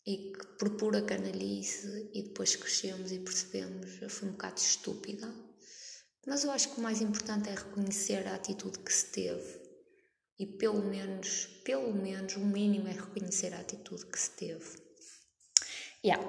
e 0.05 0.33
que 0.33 0.47
por 0.57 0.71
pura 0.71 1.01
canalice 1.03 2.09
e 2.11 2.23
depois 2.23 2.55
crescemos 2.55 3.11
e 3.11 3.19
percebemos 3.19 4.01
eu 4.01 4.09
fui 4.09 4.29
um 4.29 4.31
bocado 4.31 4.59
estúpida. 4.59 5.31
Mas 6.25 6.43
eu 6.43 6.49
acho 6.49 6.73
que 6.73 6.79
o 6.79 6.83
mais 6.83 7.01
importante 7.01 7.49
é 7.49 7.53
reconhecer 7.53 8.27
a 8.27 8.33
atitude 8.33 8.79
que 8.79 8.91
se 8.91 9.11
teve 9.11 9.64
e 10.37 10.45
pelo 10.45 10.83
menos, 10.83 11.45
pelo 11.63 11.93
menos, 11.93 12.35
o 12.35 12.41
mínimo 12.41 12.87
é 12.87 12.91
reconhecer 12.91 13.53
a 13.53 13.59
atitude 13.59 14.05
que 14.05 14.19
se 14.19 14.31
teve. 14.31 14.65
Yeah. 16.03 16.23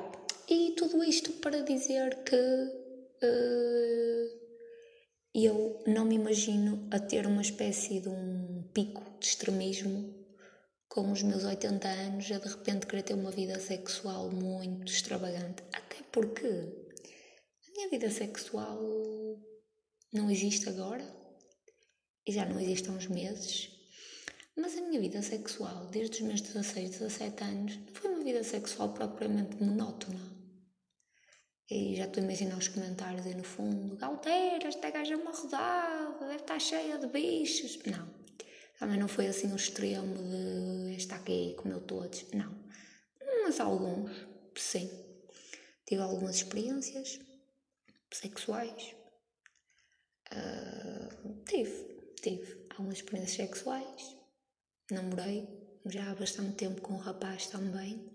E 0.49 0.75
tudo 0.77 1.03
isto 1.03 1.33
para 1.35 1.63
dizer 1.63 2.23
que 2.25 2.37
uh, 2.37 4.31
eu 5.35 5.83
não 5.87 6.05
me 6.05 6.15
imagino 6.15 6.89
a 6.91 7.01
ter 7.01 7.27
uma 7.27 7.43
espécie 7.43 8.01
de 8.01 8.09
um 8.09 8.71
pico 8.73 9.03
de 9.19 9.27
extremismo 9.27 10.15
com 10.89 11.13
os 11.13 11.23
meus 11.23 11.45
80 11.45 11.89
anos, 11.89 12.31
a 12.31 12.39
de 12.39 12.49
repente 12.49 12.87
querer 12.87 13.03
ter 13.03 13.15
uma 13.15 13.31
vida 13.31 13.59
sexual 13.61 14.31
muito 14.31 14.91
extravagante. 14.91 15.63
Até 15.73 15.97
porque 16.11 16.47
a 16.47 17.73
minha 17.75 17.91
vida 17.91 18.09
sexual 18.09 18.81
não 20.13 20.31
existe 20.31 20.69
agora 20.69 21.05
e 22.27 22.33
já 22.33 22.47
não 22.47 22.59
existe 22.59 22.89
há 22.89 22.93
uns 22.93 23.09
meses. 23.09 23.76
Mas 24.59 24.75
a 24.79 24.81
minha 24.81 24.99
vida 24.99 25.21
sexual, 25.21 25.87
desde 25.89 26.17
os 26.17 26.23
meus 26.23 26.41
16, 26.41 26.91
17 26.99 27.45
anos, 27.45 27.77
não 27.77 27.95
foi 27.95 28.11
uma 28.11 28.25
vida 28.25 28.43
sexual 28.43 28.89
propriamente 28.95 29.63
monótona. 29.63 30.19
E 31.69 31.95
já 31.95 32.07
estou 32.07 32.23
a 32.23 32.25
imaginar 32.25 32.57
os 32.57 32.69
comentários 32.69 33.27
aí 33.27 33.35
no 33.35 33.45
fundo: 33.45 33.97
Galteira, 33.97 34.67
esta 34.67 34.89
gaja 34.91 35.13
é 35.13 35.17
uma 35.19 35.31
rodada, 35.31 36.27
deve 36.27 36.37
estar 36.37 36.59
cheia 36.59 36.97
de 36.97 37.07
bichos. 37.07 37.79
Não. 37.85 38.09
Também 38.79 38.99
não 38.99 39.09
foi 39.09 39.27
assim 39.27 39.53
o 39.53 39.57
extremo 39.57 40.15
de 40.15 40.97
esta 40.97 41.17
aqui 41.17 41.55
comeu 41.59 41.81
todos. 41.83 42.25
Não. 42.33 42.57
Mas 43.43 43.61
alguns, 43.61 44.11
sim. 44.57 44.89
Tive 45.85 46.01
algumas 46.01 46.37
experiências 46.37 47.21
sexuais. 48.11 48.95
Uh, 50.33 51.45
tive, 51.45 52.15
tive 52.23 52.67
algumas 52.71 52.97
experiências 52.97 53.37
sexuais 53.37 54.16
namorei 54.91 55.49
já 55.87 56.11
há 56.11 56.15
bastante 56.15 56.57
tempo 56.57 56.81
com 56.81 56.95
um 56.95 56.99
rapaz 56.99 57.47
também. 57.47 58.13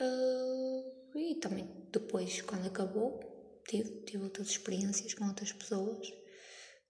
Uh, 0.00 1.18
e 1.18 1.34
também 1.36 1.66
depois, 1.90 2.42
quando 2.42 2.66
acabou, 2.66 3.62
tive, 3.68 4.02
tive 4.04 4.24
outras 4.24 4.48
experiências 4.48 5.14
com 5.14 5.26
outras 5.26 5.52
pessoas 5.52 6.06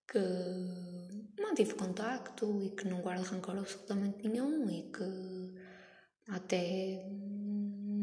que 0.08 0.18
mantive 1.40 1.74
contacto 1.74 2.62
e 2.62 2.70
que 2.70 2.86
não 2.86 3.00
guardo 3.00 3.22
rancor 3.22 3.58
absolutamente 3.58 4.28
nenhum 4.28 4.68
e 4.70 4.90
que 4.90 5.54
até 6.28 7.04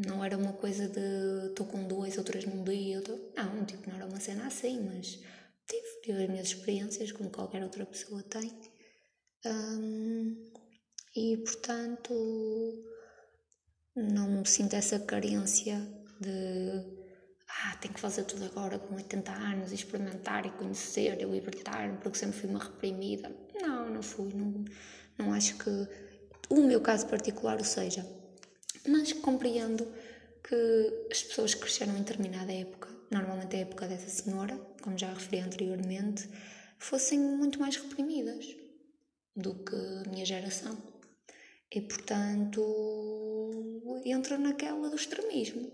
não 0.06 0.24
era 0.24 0.36
uma 0.36 0.52
coisa 0.52 0.88
de 0.88 1.48
estou 1.48 1.66
com 1.66 1.86
dois 1.86 2.18
ou 2.18 2.24
três 2.24 2.44
num 2.44 2.62
dia, 2.64 3.00
tô... 3.02 3.16
não, 3.36 3.64
tipo, 3.64 3.88
não 3.88 3.96
era 3.96 4.06
uma 4.06 4.20
cena 4.20 4.46
assim, 4.46 4.80
mas 4.80 5.20
tive, 5.66 6.00
tive 6.02 6.22
as 6.24 6.30
minhas 6.30 6.48
experiências 6.48 7.12
como 7.12 7.30
qualquer 7.30 7.62
outra 7.62 7.86
pessoa 7.86 8.22
tem. 8.22 8.50
Um, 9.46 10.52
e 11.14 11.36
portanto 11.38 12.12
não 13.94 14.44
sinto 14.44 14.74
essa 14.74 14.98
carência 14.98 15.80
de 16.20 17.04
ah, 17.48 17.76
tenho 17.80 17.94
que 17.94 18.00
fazer 18.00 18.24
tudo 18.24 18.44
agora 18.44 18.78
com 18.78 18.96
80 18.96 19.30
anos, 19.30 19.72
experimentar 19.72 20.44
e 20.44 20.50
conhecer 20.50 21.20
e 21.20 21.24
libertar-me 21.24 21.98
porque 21.98 22.18
sempre 22.18 22.40
fui 22.40 22.50
uma 22.50 22.62
reprimida. 22.62 23.30
Não, 23.60 23.90
não 23.90 24.02
fui, 24.02 24.32
não, 24.34 24.64
não 25.16 25.32
acho 25.32 25.56
que 25.58 25.70
o 26.50 26.62
meu 26.66 26.80
caso 26.80 27.06
particular 27.06 27.60
o 27.60 27.64
seja. 27.64 28.04
Mas 28.86 29.12
compreendo 29.12 29.86
que 30.42 31.08
as 31.10 31.22
pessoas 31.22 31.54
que 31.54 31.60
cresceram 31.60 31.94
em 31.96 32.02
determinada 32.02 32.52
época, 32.52 32.88
normalmente 33.10 33.56
a 33.56 33.60
época 33.60 33.86
dessa 33.86 34.08
senhora, 34.08 34.56
como 34.82 34.98
já 34.98 35.12
referi 35.12 35.40
anteriormente, 35.40 36.28
fossem 36.78 37.18
muito 37.18 37.60
mais 37.60 37.76
reprimidas 37.76 38.46
do 39.36 39.54
que 39.54 39.74
a 39.74 40.10
minha 40.10 40.24
geração 40.24 40.76
e, 41.70 41.80
portanto, 41.80 42.62
entra 44.04 44.38
naquela 44.38 44.88
do 44.88 44.96
extremismo. 44.96 45.70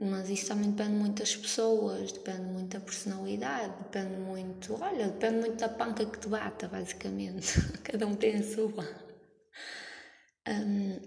Mas 0.00 0.30
isso 0.30 0.46
também 0.46 0.70
depende 0.70 0.94
muito 0.94 1.18
das 1.18 1.34
pessoas, 1.34 2.12
depende 2.12 2.42
muito 2.42 2.78
da 2.78 2.80
personalidade, 2.80 3.82
depende 3.82 4.16
muito, 4.20 4.80
olha, 4.80 5.08
depende 5.08 5.40
muito 5.40 5.56
da 5.56 5.68
panca 5.68 6.06
que 6.06 6.20
te 6.20 6.28
bata, 6.28 6.68
basicamente. 6.68 7.60
Cada 7.82 8.06
um 8.06 8.14
tem 8.14 8.36
a 8.36 8.42
sua. 8.44 9.08
Um, 10.46 11.00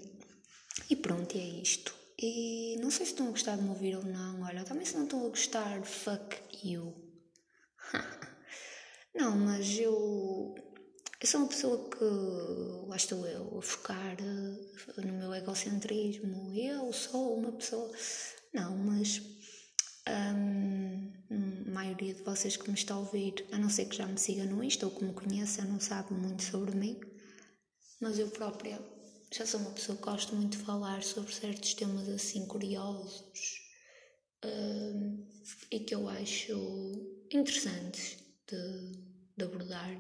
e 0.90 0.96
pronto, 0.98 1.38
é 1.38 1.42
isto. 1.42 1.96
E 2.20 2.76
não 2.82 2.92
sei 2.92 3.06
se 3.06 3.14
estão 3.14 3.28
a 3.28 3.32
gostar 3.32 3.56
de 3.56 3.64
me 3.64 3.70
ouvir 3.70 3.96
ou 3.96 4.04
não. 4.04 4.44
Olha, 4.44 4.64
também 4.66 4.86
se 4.86 4.96
não 4.96 5.06
estão 5.06 5.26
a 5.26 5.30
gostar, 5.30 5.82
fuck 5.84 6.38
you. 6.64 6.94
não, 9.16 9.38
mas 9.38 9.80
eu 9.80 10.54
eu 11.22 11.28
sou 11.28 11.42
uma 11.42 11.50
pessoa 11.50 11.90
que, 11.90 12.88
lá 12.88 12.96
estou 12.96 13.28
eu, 13.28 13.60
a 13.60 13.62
focar 13.62 14.18
eh, 14.20 15.02
no 15.06 15.14
meu 15.14 15.34
egocentrismo. 15.36 16.52
Eu 16.58 16.92
sou 16.92 17.38
uma 17.38 17.52
pessoa. 17.52 17.92
Não, 18.52 18.76
mas 18.76 19.22
hum, 20.10 21.14
a 21.68 21.72
maioria 21.72 22.16
de 22.16 22.24
vocês 22.24 22.58
que 22.58 22.68
me 22.68 22.76
está 22.76 22.96
a 22.96 23.00
ouvir, 23.00 23.46
a 23.52 23.60
não 23.60 23.70
ser 23.70 23.86
que 23.86 23.98
já 23.98 24.08
me 24.08 24.18
siga 24.18 24.46
no 24.46 24.64
Insta 24.64 24.88
ou 24.88 24.96
que 24.96 25.06
me 25.06 25.14
conheça, 25.14 25.64
não 25.64 25.80
sabe 25.80 26.12
muito 26.14 26.42
sobre 26.42 26.76
mim. 26.76 27.00
Mas 28.00 28.18
eu 28.18 28.28
própria 28.32 28.80
já 29.32 29.46
sou 29.46 29.60
uma 29.60 29.72
pessoa 29.72 29.98
que 29.98 30.04
gosto 30.04 30.36
muito 30.36 30.58
de 30.58 30.64
falar 30.64 31.04
sobre 31.04 31.34
certos 31.34 31.76
temas 31.76 32.10
assim 32.10 32.48
curiosos 32.48 33.62
hum, 34.44 35.26
e 35.70 35.80
que 35.82 35.94
eu 35.94 36.10
acho 36.10 37.28
interessantes 37.32 38.18
de, 38.48 38.92
de 39.38 39.46
abordar. 39.46 39.98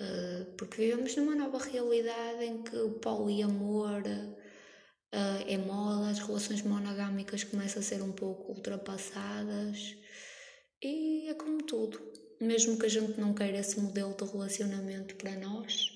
Uh, 0.00 0.46
porque 0.56 0.78
vivemos 0.78 1.14
numa 1.14 1.34
nova 1.34 1.58
realidade 1.58 2.42
em 2.42 2.62
que 2.62 2.74
o 2.74 2.92
poliamor 3.00 4.00
uh, 4.00 5.44
é 5.46 5.58
moda, 5.58 6.08
as 6.08 6.20
relações 6.20 6.62
monogâmicas 6.62 7.44
começam 7.44 7.80
a 7.80 7.84
ser 7.84 8.00
um 8.00 8.12
pouco 8.12 8.50
ultrapassadas 8.50 9.94
e 10.82 11.28
é 11.28 11.34
como 11.34 11.62
tudo. 11.62 12.00
Mesmo 12.40 12.78
que 12.78 12.86
a 12.86 12.88
gente 12.88 13.20
não 13.20 13.34
queira 13.34 13.58
esse 13.58 13.78
modelo 13.78 14.14
de 14.14 14.24
relacionamento 14.24 15.14
para 15.16 15.36
nós, 15.36 15.90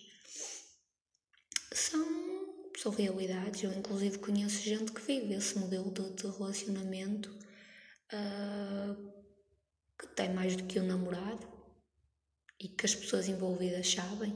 são, 1.73 2.71
são 2.77 2.93
realidades. 2.93 3.63
Eu, 3.63 3.73
inclusive, 3.73 4.19
conheço 4.19 4.63
gente 4.63 4.93
que 4.93 5.01
vive 5.01 5.33
esse 5.33 5.59
modelo 5.59 5.91
de, 5.91 6.11
de 6.11 6.27
relacionamento 6.27 7.31
uh, 8.13 9.15
tem 10.15 10.35
mais 10.35 10.55
do 10.57 10.65
que 10.65 10.79
um 10.79 10.87
namorado 10.87 11.54
e 12.65 12.69
que 12.69 12.87
as 12.87 12.95
pessoas 12.95 13.29
envolvidas 13.29 13.93
sabem, 13.93 14.35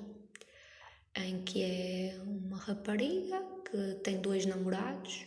em 1.16 1.42
que 1.44 1.62
é 1.62 2.20
uma 2.26 2.58
rapariga 2.58 3.42
que 3.64 3.94
tem 4.04 4.20
dois 4.20 4.44
namorados 4.44 5.24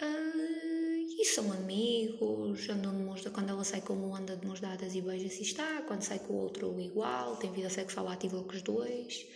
uh, 0.00 0.96
e 1.20 1.24
são 1.26 1.52
amigos, 1.52 2.66
andam 2.70 2.96
de 2.96 3.02
mãos 3.04 3.20
quando 3.28 3.50
ela 3.50 3.62
sai 3.64 3.82
com 3.82 3.92
um 3.92 4.16
anda 4.16 4.34
de 4.34 4.46
mãos 4.46 4.60
dadas 4.60 4.94
e 4.94 5.02
beija-se 5.02 5.42
está, 5.42 5.82
quando 5.82 6.00
sai 6.00 6.20
com 6.20 6.32
o 6.32 6.36
outro 6.38 6.80
igual, 6.80 7.36
tem 7.36 7.52
vida 7.52 7.68
sexual 7.68 8.08
ativa 8.08 8.42
com 8.42 8.54
os 8.54 8.62
dois 8.62 9.26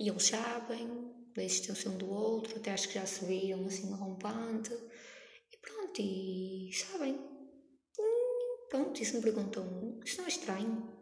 e 0.00 0.08
eles 0.08 0.24
sabem 0.24 0.88
da 1.36 1.44
existência 1.44 1.90
um 1.90 1.98
do 1.98 2.08
outro, 2.08 2.56
até 2.56 2.72
acho 2.72 2.88
que 2.88 2.94
já 2.94 3.04
se 3.04 3.26
viram 3.26 3.66
assim 3.66 3.92
rompante 3.92 4.72
e 5.52 5.58
pronto, 5.58 6.00
e 6.00 6.70
sabem. 6.72 7.12
Hum, 7.98 8.66
pronto, 8.70 9.02
e 9.02 9.04
se 9.04 9.16
me 9.16 9.22
perguntam, 9.22 10.00
isto 10.02 10.18
não 10.18 10.24
é 10.24 10.28
estranho? 10.28 10.93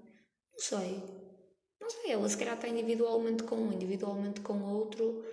Não 0.53 0.61
sei. 0.61 1.03
Não 1.81 1.91
sei, 1.91 2.13
ela 2.13 2.29
se 2.29 2.37
calhar 2.37 2.55
está 2.55 2.69
individualmente 2.69 3.43
com 3.43 3.57
um, 3.57 3.73
individualmente 3.73 4.41
com 4.41 4.63
outro, 4.63 5.25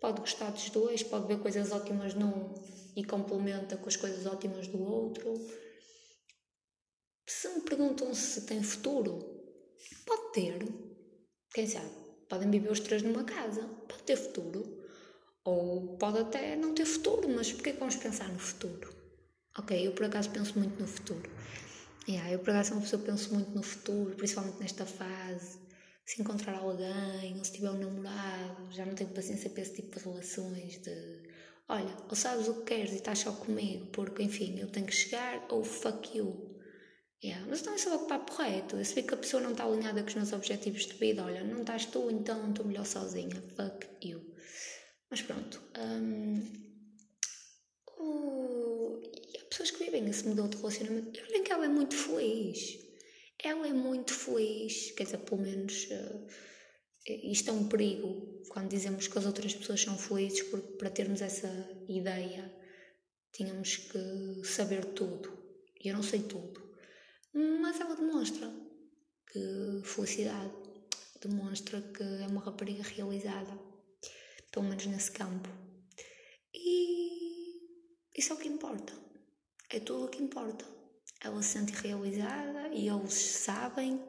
pode 0.00 0.20
gostar 0.20 0.50
dos 0.50 0.68
dois, 0.68 1.02
pode 1.02 1.26
ver 1.26 1.38
coisas 1.40 1.72
ótimas 1.72 2.14
num 2.14 2.52
e 2.94 3.02
complementa 3.04 3.76
com 3.76 3.88
as 3.88 3.96
coisas 3.96 4.26
ótimas 4.26 4.68
do 4.68 4.82
outro. 4.82 5.34
Se 7.26 7.48
me 7.48 7.62
perguntam 7.62 8.12
se 8.14 8.42
tem 8.42 8.62
futuro, 8.62 9.18
pode 10.04 10.32
ter. 10.32 10.58
Quem 11.54 11.66
sabe? 11.66 11.90
Podem 12.28 12.50
viver 12.50 12.70
os 12.70 12.80
três 12.80 13.02
numa 13.02 13.24
casa, 13.24 13.62
pode 13.88 14.02
ter 14.02 14.16
futuro. 14.16 14.84
Ou 15.44 15.96
pode 15.98 16.18
até 16.18 16.56
não 16.56 16.74
ter 16.74 16.84
futuro, 16.84 17.28
mas 17.28 17.52
porquê 17.52 17.72
que 17.72 17.78
vamos 17.78 17.96
pensar 17.96 18.28
no 18.28 18.38
futuro? 18.38 18.92
Ok, 19.58 19.86
eu 19.86 19.92
por 19.92 20.06
acaso 20.06 20.30
penso 20.30 20.58
muito 20.58 20.80
no 20.80 20.86
futuro. 20.86 21.30
Yeah, 22.06 22.30
eu 22.32 22.38
por 22.38 22.50
acaso 22.50 22.68
sou 22.68 22.76
uma 22.76 22.82
pessoa 22.82 23.02
que 23.02 23.08
penso 23.08 23.34
muito 23.34 23.50
no 23.50 23.62
futuro, 23.62 24.14
principalmente 24.14 24.60
nesta 24.60 24.84
fase. 24.84 25.58
Se 26.04 26.20
encontrar 26.20 26.58
alguém, 26.58 27.38
ou 27.38 27.44
se 27.44 27.52
tiver 27.52 27.70
um 27.70 27.78
namorado, 27.78 28.70
já 28.70 28.84
não 28.84 28.94
tenho 28.94 29.10
paciência 29.10 29.48
para 29.48 29.62
esse 29.62 29.74
tipo 29.74 29.98
de 29.98 30.04
relações 30.04 30.78
de 30.82 31.22
olha, 31.68 31.96
ou 32.08 32.14
sabes 32.14 32.46
o 32.48 32.56
que 32.56 32.74
queres 32.74 32.92
e 32.92 32.96
estás 32.96 33.20
só 33.20 33.32
comigo, 33.32 33.86
porque 33.86 34.22
enfim, 34.22 34.58
eu 34.58 34.68
tenho 34.68 34.86
que 34.86 34.94
chegar, 34.94 35.46
ou 35.48 35.64
fuck 35.64 36.16
you. 36.16 36.54
Yeah, 37.22 37.46
mas 37.48 37.62
não 37.62 37.72
é 37.72 37.78
só 37.78 37.96
o 37.96 38.06
papo 38.06 38.34
reto. 38.34 38.76
Eu 38.76 38.84
sei 38.84 39.02
que 39.02 39.14
a 39.14 39.16
pessoa 39.16 39.42
não 39.42 39.52
está 39.52 39.64
alinhada 39.64 40.02
com 40.02 40.08
os 40.08 40.14
meus 40.14 40.32
objetivos 40.34 40.84
de 40.84 40.92
vida. 40.94 41.24
Olha, 41.24 41.42
não 41.42 41.62
estás 41.62 41.86
tu, 41.86 42.10
então 42.10 42.50
estou 42.50 42.66
melhor 42.66 42.84
sozinha. 42.84 43.42
Fuck 43.56 44.06
you. 44.06 44.20
Mas 45.10 45.22
pronto. 45.22 45.62
Um, 45.78 46.42
uh, 47.98 49.02
e 49.02 49.38
há 49.38 49.44
pessoas 49.64 49.70
que 49.70 49.84
vivem 49.84 50.08
esse 50.08 50.26
modelo 50.28 50.48
de 50.48 50.56
relacionamento. 50.58 51.18
E 51.18 51.22
olhem 51.22 51.42
que 51.42 51.52
ela 51.52 51.64
é 51.64 51.68
muito 51.68 51.96
feliz. 51.96 52.78
Ela 53.42 53.68
é 53.68 53.72
muito 53.72 54.12
feliz. 54.12 54.92
Quer 54.92 55.04
dizer, 55.04 55.18
pelo 55.18 55.40
menos. 55.40 55.84
Uh, 55.84 56.26
isto 57.06 57.50
é 57.50 57.52
um 57.52 57.68
perigo 57.68 58.42
quando 58.48 58.70
dizemos 58.70 59.08
que 59.08 59.18
as 59.18 59.26
outras 59.26 59.54
pessoas 59.54 59.80
são 59.80 59.98
felizes, 59.98 60.42
porque 60.44 60.72
para 60.78 60.90
termos 60.90 61.20
essa 61.20 61.48
ideia 61.88 62.54
tínhamos 63.32 63.76
que 63.76 64.44
saber 64.44 64.84
tudo. 64.86 65.30
Eu 65.82 65.94
não 65.94 66.02
sei 66.02 66.20
tudo. 66.20 66.62
Mas 67.34 67.80
ela 67.80 67.96
demonstra 67.96 68.50
que 69.30 69.82
felicidade, 69.82 70.54
demonstra 71.20 71.82
que 71.82 72.02
é 72.02 72.26
uma 72.26 72.40
rapariga 72.40 72.82
realizada, 72.82 73.58
pelo 74.50 74.66
menos 74.66 74.86
nesse 74.86 75.10
campo. 75.10 75.48
E 76.54 77.58
isso 78.16 78.32
é 78.32 78.36
o 78.36 78.38
que 78.38 78.48
importa. 78.48 79.03
É 79.70 79.80
tudo 79.80 80.06
o 80.06 80.08
que 80.08 80.22
importa. 80.22 80.64
Ela 81.20 81.42
se 81.42 81.58
sente 81.58 81.72
realizada 81.72 82.68
e 82.68 82.88
eles 82.88 83.14
sabem 83.14 84.00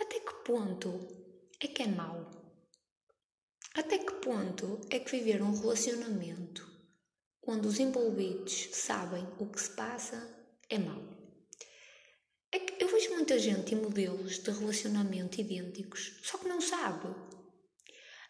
até 0.00 0.20
que 0.20 0.34
ponto 0.44 0.90
é 1.60 1.66
que 1.66 1.82
é 1.82 1.88
mau? 1.88 2.30
Até 3.74 3.98
que 3.98 4.12
ponto 4.14 4.80
é 4.90 5.00
que 5.00 5.10
viver 5.10 5.42
um 5.42 5.58
relacionamento 5.58 6.66
onde 7.46 7.66
os 7.66 7.80
envolvidos 7.80 8.68
sabem 8.72 9.26
o 9.38 9.46
que 9.46 9.60
se 9.60 9.70
passa 9.74 10.16
é 10.70 10.78
mau? 10.78 11.02
É 12.52 12.60
que 12.60 12.82
eu 12.82 12.88
vejo 12.88 13.10
muita 13.10 13.38
gente 13.38 13.74
em 13.74 13.80
modelos 13.80 14.38
de 14.38 14.50
relacionamento 14.50 15.40
idênticos, 15.40 16.20
só 16.22 16.38
que 16.38 16.48
não 16.48 16.60
sabe. 16.60 17.14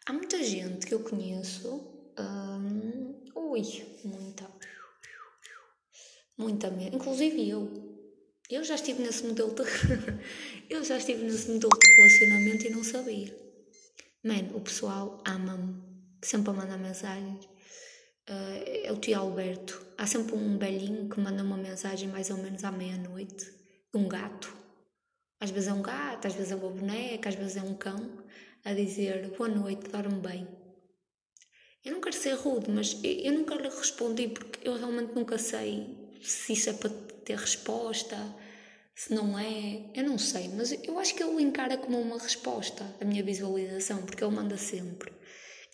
Há 0.06 0.12
muita 0.12 0.42
gente 0.42 0.86
que 0.86 0.94
eu 0.94 1.04
conheço, 1.04 2.12
hum, 2.18 3.24
ui, 3.34 3.62
muita, 4.04 4.50
muita 6.38 6.70
mesmo, 6.70 6.96
inclusive 6.96 7.48
eu. 7.48 7.88
Eu 8.48 8.64
já 8.64 8.76
estive 8.76 9.02
nesse 9.02 9.26
modelo 9.26 9.54
de. 9.54 9.62
eu 10.70 10.82
já 10.82 10.96
estive 10.96 11.24
nesse 11.24 11.50
modelo 11.50 11.78
de 11.78 11.96
relacionamento 11.96 12.66
e 12.66 12.70
não 12.70 12.82
sabia. 12.82 13.36
Mano, 14.24 14.56
o 14.56 14.60
pessoal 14.60 15.22
ama-me. 15.26 15.86
Sempre 16.22 16.50
a 16.50 16.52
mandar 16.54 16.78
mensagens. 16.78 17.44
Uh, 18.28 18.84
é 18.84 18.92
o 18.92 18.96
tio 18.96 19.18
Alberto. 19.18 19.86
Há 19.98 20.06
sempre 20.06 20.34
um 20.34 20.58
velhinho 20.58 21.08
que 21.10 21.20
manda 21.20 21.42
uma 21.42 21.56
mensagem 21.56 22.08
mais 22.08 22.30
ou 22.30 22.38
menos 22.38 22.64
à 22.64 22.72
meia-noite. 22.72 23.46
Um 23.94 24.08
gato. 24.08 24.56
Às 25.40 25.50
vezes 25.50 25.68
é 25.68 25.72
um 25.72 25.82
gato, 25.82 26.26
às 26.26 26.34
vezes 26.34 26.50
é 26.50 26.56
uma 26.56 26.70
boneca, 26.70 27.28
às 27.28 27.34
vezes 27.34 27.56
é 27.56 27.62
um 27.62 27.74
cão. 27.74 28.24
A 28.64 28.72
dizer 28.72 29.28
boa 29.36 29.48
noite, 29.48 29.88
dorme 29.90 30.20
bem. 30.20 30.48
Eu 31.84 31.92
não 31.92 32.00
quero 32.00 32.16
ser 32.16 32.34
rude, 32.34 32.70
mas 32.70 32.98
eu 33.04 33.32
nunca 33.32 33.54
lhe 33.54 33.68
respondi 33.68 34.28
porque 34.28 34.66
eu 34.66 34.76
realmente 34.76 35.14
nunca 35.14 35.38
sei 35.38 35.97
se 36.22 36.52
isso 36.52 36.70
é 36.70 36.72
para 36.72 36.90
ter 37.24 37.36
resposta, 37.36 38.16
se 38.94 39.14
não 39.14 39.38
é, 39.38 39.90
eu 39.94 40.04
não 40.04 40.18
sei, 40.18 40.48
mas 40.48 40.72
eu 40.72 40.98
acho 40.98 41.14
que 41.14 41.22
ele 41.22 41.42
encara 41.42 41.76
como 41.76 42.00
uma 42.00 42.18
resposta 42.18 42.84
a 43.00 43.04
minha 43.04 43.22
visualização, 43.22 44.02
porque 44.02 44.24
ele 44.24 44.34
manda 44.34 44.56
sempre. 44.56 45.12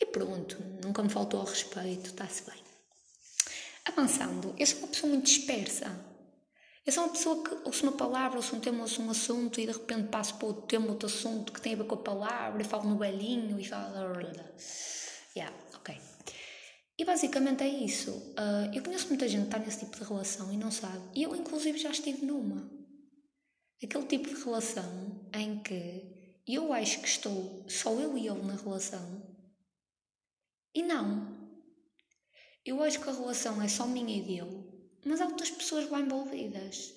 E 0.00 0.06
pronto, 0.06 0.62
nunca 0.84 1.02
me 1.02 1.08
faltou 1.08 1.40
ao 1.40 1.46
respeito, 1.46 2.10
está-se 2.10 2.42
bem. 2.44 2.62
Avançando, 3.86 4.54
eu 4.58 4.66
sou 4.66 4.78
uma 4.80 4.88
pessoa 4.88 5.12
muito 5.12 5.26
dispersa. 5.26 6.14
Eu 6.86 6.92
sou 6.92 7.04
uma 7.04 7.12
pessoa 7.12 7.42
que 7.42 7.54
ouço 7.64 7.84
uma 7.84 7.92
palavra, 7.92 8.36
ouço 8.36 8.54
um 8.56 8.60
tema, 8.60 8.82
ouço 8.82 9.00
um 9.00 9.10
assunto 9.10 9.58
e 9.58 9.66
de 9.66 9.72
repente 9.72 10.08
passo 10.08 10.34
para 10.34 10.48
outro 10.48 10.66
tema, 10.66 10.88
outro 10.88 11.06
assunto 11.06 11.50
que 11.50 11.60
tem 11.60 11.72
a 11.72 11.76
ver 11.76 11.84
com 11.84 11.94
a 11.94 11.98
palavra 11.98 12.60
e 12.60 12.64
falo 12.64 12.90
no 12.90 12.96
belinho 12.96 13.58
e 13.58 13.64
falo. 13.64 13.94
Yeah. 15.34 15.54
E 16.96 17.04
basicamente 17.04 17.64
é 17.64 17.68
isso. 17.68 18.10
Uh, 18.10 18.72
eu 18.72 18.82
conheço 18.82 19.08
muita 19.08 19.28
gente 19.28 19.42
que 19.42 19.48
está 19.48 19.58
nesse 19.58 19.80
tipo 19.80 19.98
de 19.98 20.04
relação 20.04 20.52
e 20.52 20.56
não 20.56 20.70
sabe. 20.70 21.02
E 21.14 21.24
eu, 21.24 21.34
inclusive, 21.34 21.76
já 21.78 21.90
estive 21.90 22.24
numa. 22.24 22.70
Aquele 23.82 24.06
tipo 24.06 24.28
de 24.28 24.42
relação 24.44 25.28
em 25.34 25.60
que 25.62 26.40
eu 26.46 26.72
acho 26.72 27.00
que 27.00 27.08
estou 27.08 27.66
só 27.68 27.92
eu 27.98 28.16
e 28.16 28.28
ele 28.28 28.42
na 28.42 28.54
relação. 28.54 29.22
E 30.74 30.82
não. 30.82 31.34
Eu 32.64 32.82
acho 32.82 33.00
que 33.00 33.08
a 33.08 33.12
relação 33.12 33.60
é 33.60 33.68
só 33.68 33.86
minha 33.86 34.16
e 34.16 34.22
dele, 34.22 34.64
mas 35.04 35.20
há 35.20 35.26
outras 35.26 35.50
pessoas 35.50 35.90
lá 35.90 36.00
envolvidas. 36.00 36.94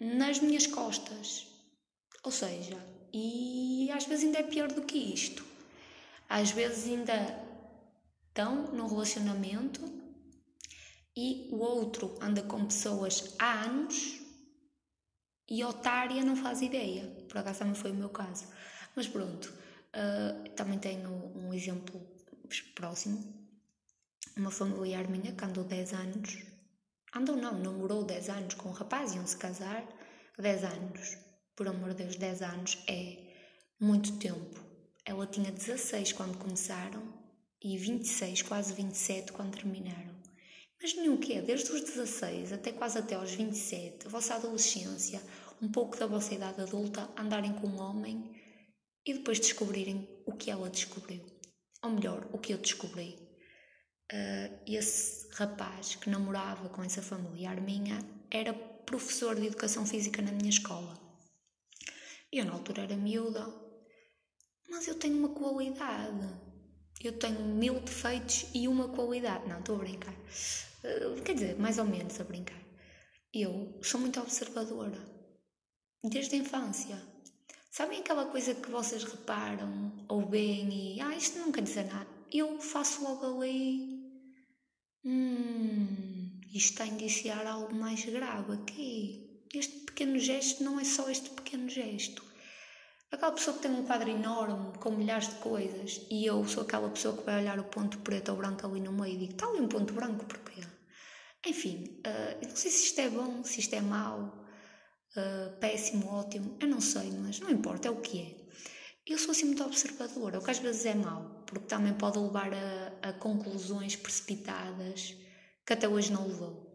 Nas 0.00 0.38
minhas 0.38 0.66
costas. 0.66 1.46
Ou 2.22 2.30
seja, 2.30 2.76
e 3.12 3.90
às 3.90 4.06
vezes 4.06 4.24
ainda 4.24 4.38
é 4.38 4.42
pior 4.42 4.72
do 4.72 4.82
que 4.82 4.96
isto. 4.96 5.44
Às 6.28 6.50
vezes 6.50 6.92
ainda 6.92 7.47
estão 8.38 8.70
num 8.72 8.86
relacionamento 8.86 9.80
e 11.16 11.48
o 11.50 11.56
outro 11.56 12.16
anda 12.22 12.40
com 12.40 12.66
pessoas 12.66 13.34
há 13.36 13.64
anos 13.64 14.20
e 15.50 15.64
otária 15.64 16.24
não 16.24 16.36
faz 16.36 16.62
ideia. 16.62 17.04
Por 17.28 17.38
acaso 17.38 17.58
também 17.58 17.74
foi 17.74 17.90
o 17.90 17.96
meu 17.96 18.10
caso. 18.10 18.46
Mas 18.94 19.08
pronto, 19.08 19.46
uh, 19.46 20.48
também 20.50 20.78
tenho 20.78 21.10
um 21.36 21.52
exemplo 21.52 22.00
próximo. 22.76 23.18
Uma 24.36 24.52
familiar 24.52 25.08
minha 25.08 25.32
que 25.32 25.44
andou 25.44 25.64
10 25.64 25.94
anos, 25.94 26.38
andou 27.12 27.34
não, 27.34 27.58
namorou 27.58 28.04
10 28.04 28.28
anos 28.28 28.54
com 28.54 28.68
um 28.68 28.72
rapaz, 28.72 29.16
iam 29.16 29.26
se 29.26 29.36
casar 29.36 29.84
10 30.38 30.62
anos. 30.62 31.18
Por 31.56 31.66
amor 31.66 31.88
de 31.88 32.04
Deus, 32.04 32.14
10 32.14 32.42
anos 32.42 32.78
é 32.86 33.34
muito 33.80 34.16
tempo. 34.18 34.64
Ela 35.04 35.26
tinha 35.26 35.50
16 35.50 36.12
quando 36.12 36.38
começaram 36.38 37.17
e 37.62 37.76
26, 37.76 38.42
quase 38.42 38.72
27 38.72 39.32
quando 39.32 39.56
terminaram. 39.56 40.16
Imaginem 40.80 41.10
o 41.10 41.18
quê? 41.18 41.40
Desde 41.40 41.72
os 41.72 41.80
16 41.80 42.52
até 42.52 42.70
quase 42.70 42.98
até 42.98 43.16
aos 43.16 43.32
27, 43.32 44.06
a 44.06 44.10
vossa 44.10 44.34
adolescência, 44.36 45.20
um 45.60 45.70
pouco 45.70 45.96
da 45.96 46.06
vossa 46.06 46.34
idade 46.34 46.60
adulta, 46.60 47.10
andarem 47.18 47.52
com 47.54 47.66
um 47.66 47.80
homem 47.80 48.32
e 49.04 49.14
depois 49.14 49.40
descobrirem 49.40 50.08
o 50.24 50.36
que 50.36 50.50
ela 50.50 50.70
descobriu. 50.70 51.24
Ou 51.82 51.90
melhor, 51.90 52.28
o 52.32 52.38
que 52.38 52.52
eu 52.52 52.58
descobri. 52.58 53.18
Uh, 54.12 54.62
esse 54.66 55.28
rapaz 55.34 55.96
que 55.96 56.08
namorava 56.08 56.68
com 56.68 56.82
essa 56.82 57.02
familiar 57.02 57.60
minha 57.60 57.98
era 58.30 58.54
professor 58.54 59.34
de 59.34 59.46
educação 59.46 59.84
física 59.84 60.22
na 60.22 60.32
minha 60.32 60.48
escola. 60.48 60.98
Eu 62.32 62.44
na 62.44 62.52
altura 62.52 62.82
era 62.82 62.96
miúda, 62.96 63.46
mas 64.68 64.86
eu 64.86 64.94
tenho 64.94 65.18
uma 65.18 65.30
qualidade 65.30 66.47
eu 67.02 67.12
tenho 67.18 67.40
mil 67.40 67.80
defeitos 67.80 68.46
e 68.54 68.66
uma 68.66 68.88
qualidade. 68.88 69.48
Não, 69.48 69.58
estou 69.58 69.76
a 69.76 69.78
brincar. 69.78 70.14
Uh, 70.14 71.22
quer 71.22 71.34
dizer, 71.34 71.58
mais 71.58 71.78
ou 71.78 71.84
menos 71.84 72.20
a 72.20 72.24
brincar. 72.24 72.60
Eu 73.32 73.78
sou 73.82 74.00
muito 74.00 74.18
observadora, 74.20 74.98
desde 76.02 76.34
a 76.34 76.38
infância. 76.38 77.00
Sabem 77.70 78.00
aquela 78.00 78.26
coisa 78.26 78.54
que 78.54 78.70
vocês 78.70 79.04
reparam 79.04 79.92
ou 80.08 80.26
veem 80.26 80.96
e 80.96 81.00
ah, 81.00 81.14
isto 81.16 81.38
não 81.38 81.52
quer 81.52 81.62
dizer 81.62 81.84
nada? 81.84 82.08
Eu 82.32 82.58
faço 82.58 83.04
logo 83.04 83.24
ali. 83.26 83.98
Hum, 85.04 86.40
isto 86.52 86.72
está 86.72 86.84
a 86.84 86.88
indiciar 86.88 87.46
algo 87.46 87.74
mais 87.74 88.04
grave 88.04 88.54
aqui. 88.54 89.44
Este 89.54 89.78
pequeno 89.80 90.18
gesto 90.18 90.64
não 90.64 90.80
é 90.80 90.84
só 90.84 91.08
este 91.08 91.30
pequeno 91.30 91.68
gesto. 91.68 92.24
Aquela 93.10 93.32
pessoa 93.32 93.56
que 93.56 93.62
tem 93.62 93.70
um 93.70 93.86
quadro 93.86 94.10
enorme 94.10 94.76
com 94.78 94.90
milhares 94.90 95.28
de 95.28 95.36
coisas 95.36 96.06
e 96.10 96.26
eu 96.26 96.46
sou 96.46 96.62
aquela 96.62 96.90
pessoa 96.90 97.16
que 97.16 97.24
vai 97.24 97.40
olhar 97.40 97.58
o 97.58 97.64
ponto 97.64 97.98
preto 98.00 98.30
ou 98.30 98.36
branco 98.36 98.66
ali 98.66 98.80
no 98.80 98.92
meio 98.92 99.14
e 99.14 99.18
digo: 99.18 99.32
está 99.32 99.46
ali 99.46 99.60
um 99.60 99.68
ponto 99.68 99.94
branco, 99.94 100.26
porquê? 100.26 100.60
Enfim, 101.46 102.02
uh, 102.06 102.46
não 102.46 102.54
sei 102.54 102.70
se 102.70 102.84
isto 102.84 103.00
é 103.00 103.08
bom, 103.08 103.42
se 103.44 103.60
isto 103.60 103.74
é 103.74 103.80
mau, 103.80 104.44
uh, 105.16 105.58
péssimo, 105.58 106.06
ótimo, 106.08 106.58
eu 106.60 106.68
não 106.68 106.82
sei, 106.82 107.10
mas 107.12 107.40
não 107.40 107.48
importa, 107.50 107.88
é 107.88 107.90
o 107.90 108.00
que 108.00 108.20
é. 108.20 108.48
Eu 109.06 109.18
sou 109.18 109.30
assim 109.30 109.46
muito 109.46 109.64
observadora, 109.64 110.38
o 110.38 110.44
que 110.44 110.50
às 110.50 110.58
vezes 110.58 110.84
é 110.84 110.94
mau, 110.94 111.44
porque 111.46 111.66
também 111.66 111.94
pode 111.94 112.18
levar 112.18 112.52
a, 112.52 113.08
a 113.08 113.12
conclusões 113.14 113.96
precipitadas 113.96 115.16
que 115.66 115.72
até 115.72 115.88
hoje 115.88 116.12
não 116.12 116.28
levou. 116.28 116.68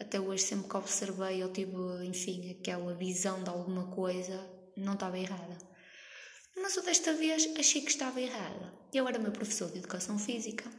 Até 0.00 0.18
hoje, 0.18 0.42
sempre 0.42 0.70
que 0.70 0.76
observei, 0.76 1.42
eu 1.42 1.52
tive, 1.52 1.76
enfim, 2.06 2.50
aquela 2.50 2.94
visão 2.94 3.42
de 3.42 3.50
alguma 3.50 3.90
coisa 3.94 4.53
não 4.76 4.94
estava 4.94 5.18
errada. 5.18 5.58
Mas 6.56 6.76
eu 6.76 6.82
desta 6.82 7.12
vez 7.14 7.48
achei 7.58 7.82
que 7.82 7.90
estava 7.90 8.20
errada. 8.20 8.72
Eu 8.92 9.08
era 9.08 9.18
meu 9.18 9.32
professor 9.32 9.70
de 9.70 9.78
Educação 9.78 10.18
Física, 10.18 10.70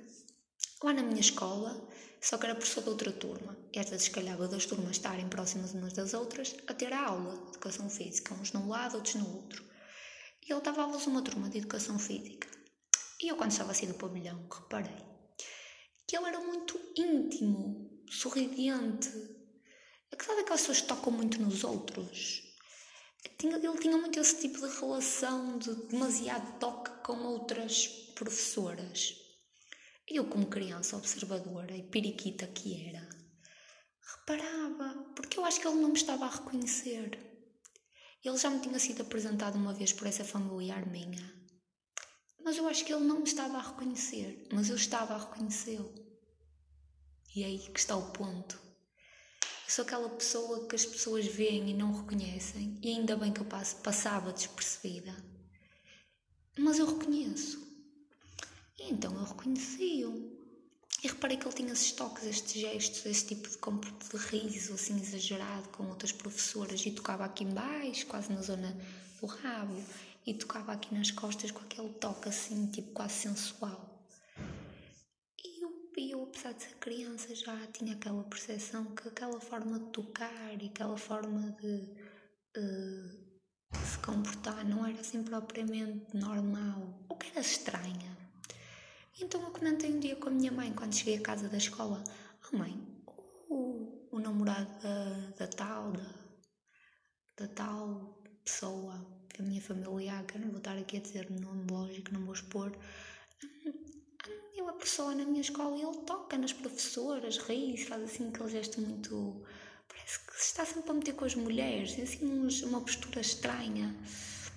lá 0.81 0.93
na 0.93 1.03
minha 1.03 1.19
escola, 1.19 1.89
só 2.21 2.38
que 2.38 2.45
era 2.45 2.55
professor 2.55 2.84
de 2.84 2.89
outra 2.89 3.12
turma. 3.12 3.58
Esta 3.73 3.97
descalhava 3.97 4.47
das 4.47 4.65
turmas 4.65 4.91
estarem 4.91 5.27
próximas 5.27 5.73
umas 5.73 5.93
das 5.93 6.13
outras 6.13 6.55
a 6.67 6.73
ter 6.73 6.93
a 6.93 7.05
aula 7.08 7.36
de 7.36 7.49
Educação 7.49 7.89
Física, 7.89 8.34
uns 8.36 8.53
num 8.53 8.69
lado, 8.69 8.95
outros 8.95 9.15
no 9.15 9.36
outro. 9.36 9.63
E 10.47 10.51
ele 10.51 10.62
dava 10.62 10.84
aulas 10.84 11.05
uma 11.08 11.21
turma 11.21 11.49
de 11.49 11.58
Educação 11.58 11.99
Física. 11.99 12.47
E 13.21 13.27
eu, 13.27 13.36
quando 13.36 13.51
estava 13.51 13.71
assim 13.71 13.88
no 13.88 13.93
pavilhão, 13.95 14.47
reparei 14.49 15.15
que 16.08 16.15
ele 16.15 16.27
era 16.27 16.39
muito 16.39 16.79
íntimo, 16.95 18.03
sorridente. 18.10 19.10
Aquela 20.12 20.38
daquelas 20.38 20.62
pessoas 20.62 20.81
que 20.81 20.88
tocam 20.88 21.12
muito 21.12 21.41
nos 21.41 21.63
outros 21.63 22.44
ele 23.40 23.78
tinha 23.80 23.98
muito 23.98 24.20
esse 24.20 24.42
tipo 24.42 24.60
de 24.60 24.80
relação 24.80 25.58
de 25.58 25.74
demasiado 25.88 26.60
toque 26.60 26.92
com 27.04 27.18
outras 27.24 27.88
professoras. 28.16 29.16
Eu, 30.08 30.26
como 30.26 30.48
criança 30.48 30.98
observadora 30.98 31.76
e 31.76 31.84
periquita 31.84 32.46
que 32.48 32.88
era, 32.88 33.08
reparava, 34.18 35.12
porque 35.16 35.40
eu 35.40 35.46
acho 35.46 35.60
que 35.60 35.68
ele 35.68 35.82
não 35.82 35.90
me 35.90 35.98
estava 35.98 36.26
a 36.26 36.30
reconhecer. 36.30 37.20
Ele 38.24 38.38
já 38.38 38.50
me 38.50 38.60
tinha 38.60 38.80
sido 38.80 39.02
apresentado 39.02 39.56
uma 39.56 39.74
vez 39.74 39.92
por 39.94 40.08
essa 40.08 40.24
familiar 40.24 40.86
minha, 40.88 41.34
mas 42.44 42.58
eu 42.58 42.68
acho 42.68 42.86
que 42.86 42.94
ele 42.94 43.04
não 43.06 43.18
me 43.20 43.24
estava 43.24 43.58
a 43.58 43.68
reconhecer, 43.70 44.48
mas 44.54 44.70
eu 44.70 44.76
estava 44.76 45.16
a 45.16 45.18
reconhecê-lo. 45.18 45.94
E 47.36 47.44
é 47.44 47.48
aí 47.48 47.60
que 47.60 47.80
está 47.80 47.96
o 47.98 48.12
ponto. 48.12 48.64
Eu 49.65 49.71
sou 49.71 49.84
aquela 49.84 50.08
pessoa 50.10 50.67
que 50.67 50.75
as 50.75 50.86
pessoas 50.86 51.25
veem 51.25 51.71
e 51.71 51.73
não 51.73 51.91
reconhecem, 51.91 52.78
e 52.84 52.89
ainda 52.89 53.17
bem 53.17 53.34
que 53.34 53.41
eu 53.41 53.45
passo, 53.45 53.78
passava 53.78 54.32
despercebida. 54.32 55.12
Mas 56.56 56.78
eu 56.78 56.86
reconheço. 56.86 57.65
E 58.78 58.91
então 58.91 59.12
eu 59.15 59.23
reconheci-o. 59.23 60.38
E 61.04 61.08
reparei 61.08 61.38
que 61.38 61.47
ele 61.47 61.56
tinha 61.56 61.73
esses 61.73 61.91
toques, 61.93 62.25
estes 62.25 62.62
gestos, 62.62 63.08
esse 63.08 63.25
tipo 63.25 63.49
de 63.49 64.17
riso 64.17 64.75
assim 64.75 65.01
exagerado 65.01 65.67
com 65.69 65.88
outras 65.88 66.12
professoras 66.12 66.86
e 66.86 66.91
tocava 66.91 67.25
aqui 67.25 67.43
embaixo, 67.43 68.06
quase 68.06 68.32
na 68.32 68.43
zona 68.43 68.78
do 69.19 69.25
rabo, 69.25 69.84
e 70.28 70.34
tocava 70.36 70.73
aqui 70.73 70.93
nas 70.93 71.10
costas 71.10 71.49
com 71.49 71.62
aquele 71.62 71.89
toque 71.89 72.30
assim, 72.30 72.67
tipo 72.67 72.91
quase 72.91 73.15
sensual. 73.15 73.94
E 75.97 76.12
eu, 76.12 76.23
apesar 76.23 76.53
de 76.53 76.63
ser 76.63 76.75
criança, 76.75 77.34
já 77.34 77.55
tinha 77.67 77.93
aquela 77.93 78.23
percepção 78.25 78.84
que 78.95 79.08
aquela 79.08 79.39
forma 79.39 79.79
de 79.79 79.86
tocar 79.91 80.62
e 80.62 80.65
aquela 80.65 80.97
forma 80.97 81.55
de 81.62 81.89
uh, 82.58 83.25
se 83.86 83.97
comportar 83.99 84.65
não 84.67 84.86
era 84.86 84.99
assim 84.99 85.23
propriamente 85.23 86.15
normal, 86.15 87.05
ou 87.08 87.15
que 87.15 87.31
era 87.31 87.39
estranha. 87.39 88.17
Então 89.21 89.41
eu 89.41 89.51
comentei 89.51 89.89
um 89.89 89.99
dia 89.99 90.17
com 90.17 90.27
a 90.27 90.31
minha 90.31 90.51
mãe, 90.51 90.73
quando 90.73 90.93
cheguei 90.93 91.17
à 91.17 91.21
casa 91.21 91.47
da 91.47 91.58
escola: 91.58 92.03
Oh 92.51 92.58
mãe, 92.58 92.77
o, 93.49 94.10
o 94.12 94.19
namorado 94.19 94.67
da, 94.81 95.45
da 95.45 95.47
tal, 95.47 95.93
da, 95.93 96.15
da 97.38 97.47
tal 97.47 98.21
pessoa, 98.43 98.93
a 99.39 99.43
minha 99.43 99.62
familiar, 99.62 100.25
que 100.25 100.36
eu 100.36 100.41
não 100.41 100.49
vou 100.49 100.58
estar 100.58 100.77
aqui 100.77 100.97
a 100.97 100.99
dizer 100.99 101.27
o 101.31 101.39
nome 101.39 101.65
lógico, 101.71 102.13
não 102.13 102.25
vou 102.25 102.34
expor 102.34 102.77
é 104.60 104.63
professor 104.63 105.15
na 105.15 105.26
minha 105.26 105.41
escola 105.41 105.78
e 105.78 105.82
ele 105.82 105.98
toca 106.06 106.38
nas 106.38 106.54
professoras, 106.54 107.38
ri 107.38 107.78
faz 107.78 108.04
assim 108.04 108.30
aquele 108.30 108.50
gesto 108.50 108.80
muito. 108.82 109.44
Parece 109.88 110.20
que 110.26 110.34
se 110.34 110.46
está 110.48 110.65
sempre 110.65 110.91
a 110.91 110.94
meter 110.94 111.13
com 111.15 111.26
as 111.26 111.36
mulheres, 111.36 112.00
assim 112.00 112.65
uma 112.65 112.82
postura 112.82 113.22
estranha. 113.22 113.96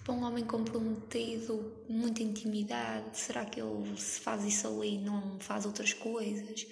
Para 0.04 0.14
um 0.14 0.24
homem 0.24 0.44
comprometido, 0.44 1.84
muita 1.88 2.22
intimidade, 2.22 3.18
será 3.18 3.44
que 3.44 3.60
ele 3.60 3.96
se 3.98 4.20
faz 4.20 4.44
isso 4.44 4.66
ali 4.66 4.94
e 4.94 4.98
não 4.98 5.38
faz 5.40 5.66
outras 5.66 5.92
coisas? 5.92 6.66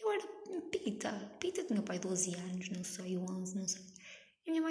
Eu 0.00 0.12
era 0.12 0.26
Pita, 0.70 1.10
Pita 1.40 1.64
tinha 1.64 1.82
pai 1.82 1.98
12 1.98 2.34
anos, 2.34 2.68
não 2.70 2.84
sei, 2.84 3.16
11, 3.16 3.58
não 3.58 3.68
sei. 3.68 3.91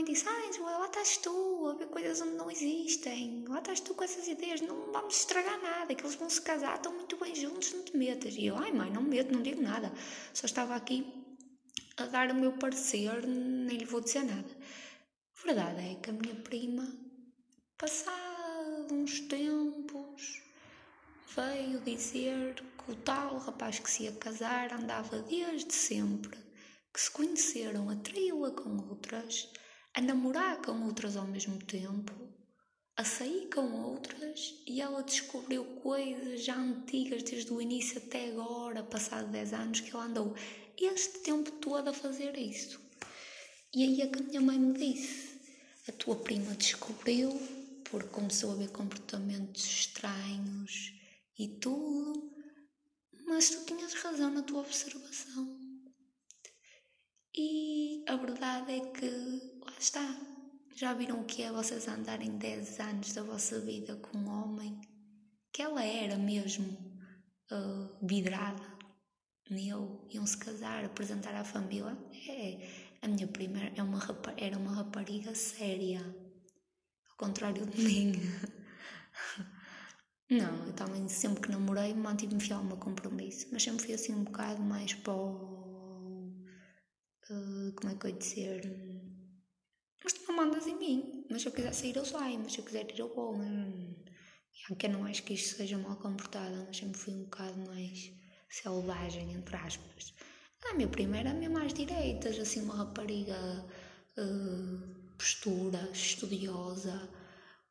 Mãe 0.01 0.13
disse: 0.13 0.27
Ângela, 0.27 0.79
lá 0.79 0.87
estás 0.87 1.17
tu 1.17 1.67
a 1.67 1.75
ver 1.75 1.85
coisas 1.89 2.19
onde 2.21 2.35
não 2.35 2.49
existem. 2.49 3.45
Lá 3.47 3.59
estás 3.59 3.79
tu 3.81 3.93
com 3.93 4.03
essas 4.03 4.27
ideias, 4.27 4.59
não 4.59 4.91
vamos 4.91 5.15
estragar 5.15 5.61
nada. 5.61 5.93
Que 5.93 6.01
eles 6.01 6.15
vão 6.15 6.27
se 6.27 6.41
casar, 6.41 6.77
estão 6.77 6.91
muito 6.91 7.17
bem 7.17 7.35
juntos, 7.35 7.71
não 7.71 7.83
te 7.83 7.95
metas. 7.95 8.33
E 8.33 8.47
eu: 8.47 8.57
Ai, 8.57 8.71
mãe, 8.71 8.89
não 8.89 9.03
me 9.03 9.09
meto, 9.09 9.31
não 9.31 9.43
digo 9.43 9.61
nada. 9.61 9.93
Só 10.33 10.47
estava 10.47 10.73
aqui 10.75 11.05
a 11.97 12.07
dar 12.07 12.31
o 12.31 12.33
meu 12.33 12.53
parecer, 12.53 13.27
nem 13.27 13.77
lhe 13.77 13.85
vou 13.85 14.01
dizer 14.01 14.23
nada. 14.23 14.49
A 15.39 15.45
verdade 15.45 15.91
é 15.91 15.95
que 16.01 16.09
a 16.09 16.13
minha 16.13 16.33
prima, 16.33 16.91
passado 17.77 18.91
uns 18.91 19.19
tempos, 19.19 20.41
veio 21.35 21.79
dizer 21.81 22.55
que 22.55 22.91
o 22.91 22.95
tal 22.95 23.37
rapaz 23.37 23.77
que 23.77 23.91
se 23.91 24.05
ia 24.05 24.13
casar 24.13 24.73
andava 24.73 25.19
desde 25.19 25.71
sempre, 25.71 26.39
que 26.91 26.99
se 26.99 27.11
conheceram, 27.11 27.87
atraiu-a 27.87 28.49
com 28.49 28.89
outras 28.89 29.47
a 29.93 30.01
namorar 30.01 30.61
com 30.61 30.85
outras 30.85 31.15
ao 31.15 31.27
mesmo 31.27 31.57
tempo, 31.59 32.13
a 32.95 33.03
sair 33.03 33.49
com 33.49 33.61
outras 33.83 34.53
e 34.67 34.81
ela 34.81 35.03
descobriu 35.03 35.63
coisas 35.81 36.43
já 36.43 36.55
antigas 36.55 37.23
desde 37.23 37.51
o 37.51 37.61
início 37.61 37.97
até 37.97 38.29
agora, 38.29 38.83
passado 38.83 39.31
10 39.31 39.53
anos, 39.53 39.79
que 39.79 39.91
ela 39.93 40.05
andou 40.05 40.35
este 40.77 41.19
tempo 41.19 41.51
todo 41.53 41.89
a 41.89 41.93
fazer 41.93 42.37
isso. 42.37 42.79
E 43.73 43.83
aí 43.83 44.01
é 44.01 44.07
que 44.07 44.19
a 44.19 44.23
minha 44.23 44.41
mãe 44.41 44.59
me 44.59 44.73
disse: 44.73 45.39
a 45.87 45.91
tua 45.91 46.15
prima 46.15 46.53
descobriu 46.55 47.31
porque 47.89 48.07
começou 48.09 48.51
a 48.51 48.55
ver 48.55 48.71
comportamentos 48.71 49.65
estranhos 49.65 50.93
e 51.37 51.47
tudo, 51.59 52.31
mas 53.25 53.49
tu 53.49 53.65
tinhas 53.65 53.93
razão 53.95 54.29
na 54.31 54.43
tua 54.43 54.61
observação. 54.61 55.59
E 57.33 58.03
a 58.07 58.15
verdade 58.15 58.71
é 58.73 58.79
que 58.91 59.50
lá 59.65 59.73
está. 59.79 60.17
Já 60.75 60.93
viram 60.93 61.21
o 61.21 61.25
que 61.25 61.43
é 61.43 61.51
vocês 61.51 61.87
andarem 61.87 62.37
10 62.37 62.79
anos 62.79 63.13
da 63.13 63.23
vossa 63.23 63.59
vida 63.59 63.95
com 63.97 64.17
um 64.17 64.29
homem 64.29 64.79
que 65.53 65.61
ela 65.61 65.83
era 65.83 66.17
mesmo 66.17 66.67
uh, 67.51 68.05
vidrada 68.07 68.63
nele, 69.49 69.99
iam 70.09 70.25
se 70.25 70.37
casar, 70.37 70.85
apresentar 70.85 71.35
à 71.35 71.43
família? 71.43 71.97
É, 72.27 72.67
a 73.01 73.07
minha 73.07 73.27
prima 73.27 73.59
é 73.75 73.83
uma 73.83 73.99
era 74.37 74.57
uma 74.57 74.73
rapariga 74.73 75.35
séria, 75.35 75.99
ao 77.09 77.17
contrário 77.17 77.65
de 77.65 77.81
mim. 77.81 78.13
Não, 80.31 80.65
eu 80.65 80.73
também 80.73 81.09
sempre 81.09 81.41
que 81.41 81.51
namorei 81.51 81.93
mantive-me 81.93 82.39
fiel 82.39 82.59
ao 82.59 82.63
meu 82.63 82.77
compromisso, 82.77 83.47
mas 83.51 83.63
sempre 83.63 83.83
fui 83.83 83.93
assim 83.93 84.15
um 84.15 84.23
bocado 84.23 84.61
mais 84.61 84.93
para 84.93 85.13
o, 85.13 86.29
uh, 87.29 87.73
como 87.75 87.91
é 87.91 87.95
que 87.95 88.05
eu 88.05 88.11
ia 88.11 88.17
dizer? 88.17 89.10
Mas 90.03 90.13
tu 90.13 90.27
não 90.27 90.35
mandas 90.35 90.67
em 90.67 90.77
mim. 90.77 91.25
Mas 91.29 91.41
se 91.41 91.47
eu 91.47 91.51
quiser 91.51 91.73
sair, 91.73 91.95
eu 91.95 92.05
saio. 92.05 92.39
Mas 92.39 92.53
se 92.53 92.59
eu 92.59 92.65
quiser 92.65 92.89
ir, 92.89 92.99
eu 92.99 93.13
vou. 93.13 93.35
Hum. 93.35 93.95
que 94.77 94.85
eu 94.85 94.91
não 94.91 95.05
acho 95.05 95.23
que 95.23 95.33
isto 95.33 95.57
seja 95.57 95.77
mal 95.77 95.95
comportada, 95.97 96.63
mas 96.67 96.77
sempre 96.77 96.97
fui 96.97 97.13
um 97.13 97.23
bocado 97.23 97.57
mais 97.67 98.11
selvagem, 98.49 99.33
entre 99.33 99.55
aspas. 99.55 100.13
A 100.69 100.73
minha 100.73 100.87
prima 100.87 101.17
era 101.17 101.33
mesmo 101.33 101.57
às 101.57 101.73
direitas, 101.73 102.37
assim, 102.39 102.61
uma 102.61 102.75
rapariga 102.75 103.65
uh, 104.17 105.15
postura, 105.17 105.89
estudiosa. 105.91 107.09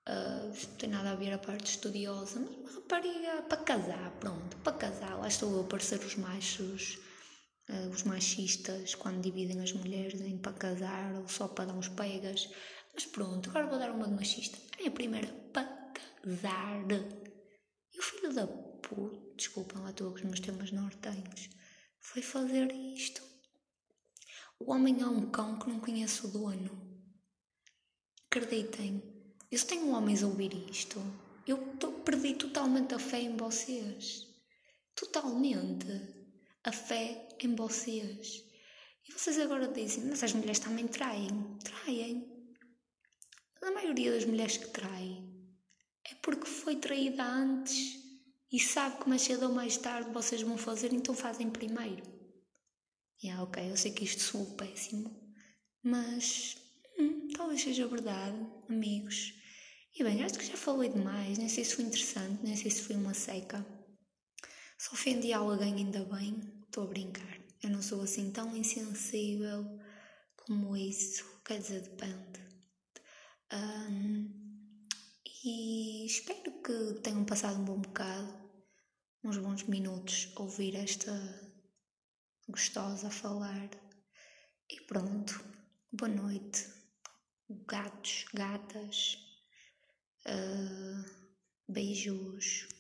Uh, 0.09 0.49
não 0.49 0.77
tem 0.77 0.89
nada 0.89 1.13
a 1.13 1.15
ver 1.15 1.33
a 1.33 1.39
parte 1.39 1.71
estudiosa, 1.71 2.41
mas 2.41 2.57
uma 2.57 2.73
rapariga 2.73 3.43
para 3.43 3.59
casar, 3.59 4.11
pronto, 4.19 4.57
para 4.59 4.73
casar. 4.73 5.19
Lá 5.19 5.29
estou 5.29 5.53
eu 5.53 5.61
a 5.61 5.65
parecer 5.65 6.01
os 6.01 6.17
machos 6.17 6.99
os 7.93 8.03
machistas 8.03 8.95
quando 8.95 9.23
dividem 9.23 9.61
as 9.61 9.73
mulheres 9.73 10.21
em 10.21 10.39
para 10.39 10.53
casar 10.53 11.15
ou 11.15 11.29
só 11.29 11.49
para 11.49 11.67
dar 11.67 11.75
uns 11.75 11.89
pegas. 11.89 12.51
Mas 12.95 13.07
pronto, 13.07 13.49
agora 13.51 13.67
vou 13.67 13.79
dar 13.79 13.91
uma 13.91 14.09
de 14.09 14.15
machista. 14.15 14.59
A 14.75 14.79
minha 14.79 14.91
primeira 14.91 15.29
para 15.53 15.65
casar. 15.95 16.85
E 17.93 17.99
o 17.99 18.03
filho 18.03 18.33
da 18.33 18.47
puta, 18.47 19.19
desculpem 19.37 19.81
lá 19.81 19.91
estou 19.91 20.11
com 20.11 20.17
os 20.17 20.23
meus 20.23 20.41
temas 20.41 20.73
nortenhos, 20.73 21.49
foi 21.99 22.23
fazer 22.23 22.73
isto. 22.73 23.23
O 24.59 24.73
homem 24.73 25.01
é 25.01 25.07
um 25.07 25.31
cão 25.31 25.59
que 25.59 25.69
não 25.69 25.81
conhece 25.81 26.27
o 26.27 26.29
dono. 26.29 26.89
Acreditem, 28.27 29.03
eu 29.51 29.59
se 29.59 29.67
tenho 29.67 29.91
homens 29.91 30.23
a 30.23 30.27
ouvir 30.27 30.53
isto, 30.71 31.01
eu 31.47 31.59
perdi 32.05 32.35
totalmente 32.35 32.95
a 32.95 32.99
fé 32.99 33.21
em 33.21 33.37
vocês. 33.37 34.27
Totalmente 34.95 36.20
a 36.65 36.73
fé 36.73 37.29
em 37.43 37.55
vocês. 37.55 38.45
E 39.09 39.13
vocês 39.13 39.39
agora 39.39 39.69
dizem, 39.69 40.05
mas 40.05 40.23
as 40.23 40.33
mulheres 40.33 40.59
também 40.59 40.87
traem. 40.87 41.59
Traem. 41.65 42.27
Mas 43.61 43.71
a 43.71 43.75
maioria 43.75 44.13
das 44.13 44.25
mulheres 44.25 44.57
que 44.57 44.69
traem 44.69 45.31
é 46.11 46.15
porque 46.17 46.47
foi 46.47 46.77
traída 46.77 47.25
antes 47.25 47.99
e 48.53 48.59
sabe 48.59 49.03
que 49.03 49.09
mais 49.09 49.23
cedo 49.23 49.47
ou 49.47 49.53
mais 49.53 49.77
tarde 49.77 50.13
vocês 50.13 50.43
vão 50.43 50.59
fazer, 50.59 50.93
então 50.93 51.15
fazem 51.15 51.51
primeiro. 51.51 52.03
E 53.23 53.27
yeah, 53.27 53.43
ok, 53.43 53.71
eu 53.71 53.77
sei 53.77 53.93
que 53.93 54.05
isto 54.05 54.23
soa 54.23 54.47
péssimo, 54.57 55.35
mas 55.83 56.57
hum, 56.99 57.29
talvez 57.37 57.63
seja 57.63 57.87
verdade, 57.87 58.37
amigos. 58.69 59.35
E 59.95 60.03
bem, 60.03 60.25
acho 60.25 60.39
que 60.39 60.47
já 60.47 60.57
falei 60.57 60.89
demais, 60.89 61.37
nem 61.37 61.49
sei 61.49 61.65
se 61.65 61.77
foi 61.77 61.85
interessante, 61.85 62.43
nem 62.43 62.57
sei 62.57 62.71
se 62.71 62.83
foi 62.83 62.97
uma 62.97 63.13
seca. 63.13 63.65
Se 64.81 64.95
ofendi 64.95 65.31
alguém, 65.31 65.75
ainda 65.75 66.03
bem, 66.07 66.41
estou 66.65 66.85
a 66.85 66.87
brincar. 66.87 67.39
Eu 67.63 67.69
não 67.69 67.83
sou 67.83 68.01
assim 68.01 68.31
tão 68.31 68.57
insensível 68.57 69.79
como 70.35 70.75
isso, 70.75 71.23
quer 71.45 71.59
dizer, 71.59 71.83
depende. 71.83 72.41
Um, 73.53 74.87
e 75.45 76.07
espero 76.07 76.63
que 76.63 76.95
tenham 77.03 77.27
passado 77.27 77.61
um 77.61 77.65
bom 77.67 77.79
bocado, 77.79 78.33
uns 79.23 79.37
bons 79.37 79.65
minutos, 79.65 80.33
ouvir 80.37 80.75
esta 80.77 81.13
gostosa 82.49 83.11
falar. 83.11 83.69
E 84.71 84.81
pronto, 84.87 85.45
boa 85.93 86.11
noite, 86.11 86.67
gatos, 87.67 88.25
gatas, 88.33 89.19
uh, 90.25 91.05
beijos. 91.69 92.80